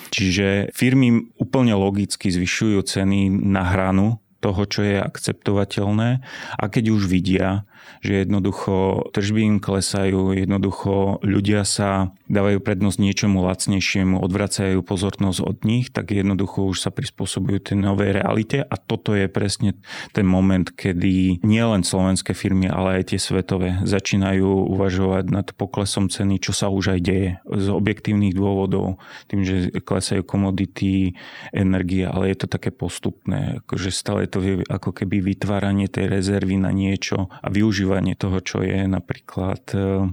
čiže 0.09 0.71
firmy 0.71 1.35
úplne 1.37 1.75
logicky 1.75 2.31
zvyšujú 2.31 2.79
ceny 2.87 3.27
na 3.29 3.67
hranu 3.67 4.23
toho, 4.41 4.65
čo 4.65 4.81
je 4.81 4.97
akceptovateľné 4.97 6.09
a 6.57 6.63
keď 6.65 6.97
už 6.97 7.05
vidia, 7.05 7.67
že 8.01 8.25
jednoducho 8.25 9.07
tržby 9.13 9.41
im 9.45 9.57
klesajú, 9.61 10.33
jednoducho 10.33 11.21
ľudia 11.21 11.67
sa 11.67 12.15
dávajú 12.31 12.63
prednosť 12.63 12.97
niečomu 12.97 13.43
lacnejšiemu, 13.43 14.23
odvracajú 14.23 14.79
pozornosť 14.81 15.39
od 15.43 15.57
nich, 15.67 15.91
tak 15.91 16.15
jednoducho 16.15 16.65
už 16.65 16.87
sa 16.87 16.89
prispôsobujú 16.89 17.59
tej 17.59 17.77
novej 17.77 18.15
realite. 18.23 18.63
A 18.63 18.75
toto 18.79 19.13
je 19.13 19.27
presne 19.27 19.75
ten 20.15 20.23
moment, 20.23 20.65
kedy 20.65 21.43
nielen 21.43 21.83
slovenské 21.83 22.31
firmy, 22.31 22.71
ale 22.71 23.03
aj 23.03 23.13
tie 23.13 23.19
svetové 23.19 23.83
začínajú 23.83 24.71
uvažovať 24.71 25.25
nad 25.29 25.47
poklesom 25.51 26.07
ceny, 26.07 26.39
čo 26.39 26.55
sa 26.55 26.71
už 26.71 26.97
aj 26.97 26.99
deje. 27.03 27.31
Z 27.45 27.67
objektívnych 27.69 28.33
dôvodov, 28.33 29.03
tým, 29.27 29.43
že 29.43 29.69
klesajú 29.83 30.23
komodity, 30.23 31.19
energie, 31.51 32.07
ale 32.07 32.31
je 32.31 32.45
to 32.45 32.47
také 32.47 32.71
postupné, 32.71 33.59
akože 33.65 33.89
stále 33.91 34.25
to 34.31 34.39
je 34.39 34.63
ako 34.71 34.95
keby 34.95 35.19
vytváranie 35.19 35.91
tej 35.91 36.07
rezervy 36.07 36.55
na 36.55 36.71
niečo 36.71 37.27
a 37.43 37.47
využívanie 37.51 37.70
toho, 38.19 38.37
čo 38.43 38.61
je 38.61 38.85
napríklad 38.85 39.63
e, 39.73 40.07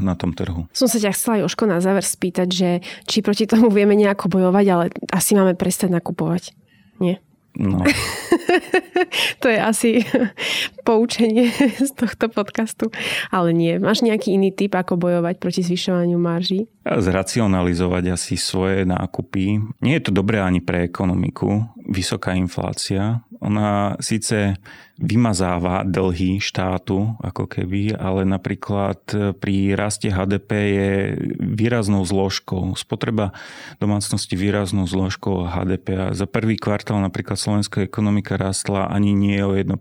na 0.00 0.14
tom 0.16 0.32
trhu. 0.32 0.66
Som 0.72 0.88
sa 0.88 0.98
ťa 0.98 1.12
chcela, 1.12 1.42
Joško, 1.44 1.68
na 1.68 1.82
záver 1.82 2.06
spýtať, 2.06 2.48
že 2.48 2.68
či 3.04 3.20
proti 3.20 3.44
tomu 3.44 3.68
vieme 3.68 3.98
nejako 3.98 4.32
bojovať, 4.32 4.66
ale 4.70 4.84
asi 5.12 5.36
máme 5.36 5.54
prestať 5.54 5.92
nakupovať. 5.92 6.56
Nie? 7.02 7.20
No. 7.58 7.82
to 9.42 9.46
je 9.50 9.58
asi 9.58 9.90
poučenie 10.88 11.50
z 11.88 11.90
tohto 11.98 12.30
podcastu. 12.30 12.94
Ale 13.34 13.50
nie. 13.50 13.78
Máš 13.82 14.06
nejaký 14.06 14.38
iný 14.38 14.54
typ, 14.54 14.78
ako 14.78 14.94
bojovať 14.94 15.42
proti 15.42 15.66
zvyšovaniu 15.66 16.18
marží? 16.18 16.70
Zracionalizovať 16.86 18.14
asi 18.14 18.38
svoje 18.38 18.86
nákupy. 18.86 19.58
Nie 19.82 19.98
je 19.98 20.04
to 20.10 20.12
dobré 20.14 20.38
ani 20.38 20.62
pre 20.62 20.86
ekonomiku. 20.86 21.66
Vysoká 21.90 22.38
inflácia. 22.38 23.26
Ona 23.40 23.96
síce 24.04 24.60
vymazáva 25.00 25.80
dlhy 25.88 26.44
štátu, 26.44 27.16
ako 27.24 27.48
keby, 27.48 27.96
ale 27.96 28.28
napríklad 28.28 29.00
pri 29.40 29.72
raste 29.72 30.12
HDP 30.12 30.50
je 30.52 30.90
výraznou 31.40 32.04
zložkou. 32.04 32.76
Spotreba 32.76 33.32
domácnosti 33.80 34.36
výraznou 34.36 34.84
zložkou 34.84 35.48
HDP. 35.48 35.86
A 35.96 36.06
za 36.12 36.28
prvý 36.28 36.60
kvartál 36.60 37.00
napríklad 37.00 37.40
slovenská 37.40 37.80
ekonomika 37.80 38.36
rastla 38.36 38.92
ani 38.92 39.16
nie 39.16 39.40
o 39.40 39.56
1%. 39.56 39.72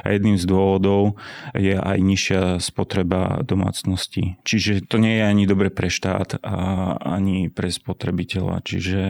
A 0.00 0.06
jedným 0.06 0.38
z 0.38 0.44
dôvodov 0.46 1.18
je 1.58 1.74
aj 1.74 1.98
nižšia 1.98 2.42
spotreba 2.62 3.42
domácnosti. 3.42 4.38
Čiže 4.46 4.86
to 4.86 5.02
nie 5.02 5.18
je 5.18 5.24
ani 5.26 5.44
dobre 5.50 5.74
pre 5.74 5.90
štát 5.90 6.38
a 6.46 6.56
ani 7.02 7.50
pre 7.50 7.66
spotrebiteľa. 7.66 8.62
Čiže 8.62 9.02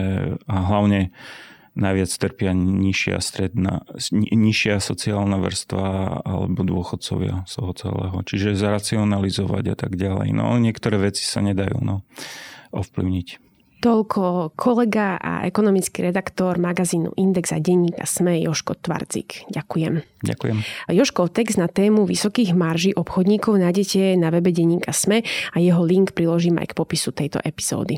a 0.49 0.55
hlavne 0.65 1.13
najviac 1.75 2.11
trpia 2.11 2.51
nižšia 2.51 3.17
stredná, 3.23 3.87
nižšia 4.11 4.83
sociálna 4.83 5.39
vrstva 5.39 6.19
alebo 6.23 6.61
dôchodcovia 6.67 7.47
z 7.47 7.53
toho 7.55 7.71
celého. 7.75 8.17
Čiže 8.27 8.59
zaracionalizovať 8.59 9.65
a 9.71 9.75
tak 9.75 9.95
ďalej. 9.95 10.35
No 10.35 10.59
niektoré 10.59 10.99
veci 10.99 11.23
sa 11.23 11.39
nedajú 11.39 11.79
no, 11.79 12.03
ovplyvniť. 12.75 13.51
Toľko 13.81 14.53
kolega 14.53 15.17
a 15.17 15.41
ekonomický 15.49 16.05
redaktor 16.05 16.61
magazínu 16.61 17.17
Index 17.17 17.49
a 17.49 17.57
denníka 17.57 18.05
SME 18.05 18.37
Joško 18.45 18.77
Tvarcik. 18.77 19.49
Ďakujem. 19.49 20.21
Ďakujem. 20.21 20.57
Joškov 20.93 21.33
text 21.33 21.57
na 21.57 21.65
tému 21.65 22.05
vysokých 22.05 22.53
marží 22.53 22.93
obchodníkov 22.93 23.57
nájdete 23.57 24.21
na 24.21 24.29
webe 24.29 24.53
denníka 24.53 24.93
SME 24.93 25.25
a 25.25 25.57
jeho 25.57 25.81
link 25.81 26.13
priložím 26.13 26.61
aj 26.61 26.69
k 26.69 26.77
popisu 26.77 27.09
tejto 27.09 27.41
epizódy. 27.41 27.97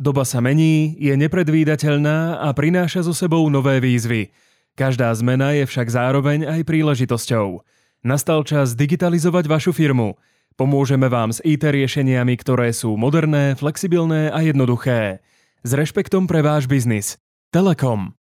Doba 0.00 0.24
sa 0.24 0.40
mení, 0.40 0.96
je 0.96 1.12
nepredvídateľná 1.12 2.40
a 2.40 2.48
prináša 2.56 3.04
so 3.04 3.12
sebou 3.12 3.44
nové 3.52 3.84
výzvy. 3.84 4.32
Každá 4.72 5.12
zmena 5.12 5.52
je 5.52 5.68
však 5.68 5.92
zároveň 5.92 6.48
aj 6.48 6.64
príležitosťou. 6.64 7.60
Nastal 8.00 8.40
čas 8.48 8.72
digitalizovať 8.72 9.44
vašu 9.44 9.76
firmu. 9.76 10.16
Pomôžeme 10.56 11.04
vám 11.12 11.36
s 11.36 11.44
IT 11.44 11.68
riešeniami, 11.68 12.32
ktoré 12.40 12.72
sú 12.72 12.96
moderné, 12.96 13.52
flexibilné 13.60 14.32
a 14.32 14.40
jednoduché. 14.40 15.20
S 15.60 15.76
rešpektom 15.76 16.24
pre 16.24 16.40
váš 16.40 16.64
biznis. 16.64 17.20
Telekom. 17.52 18.16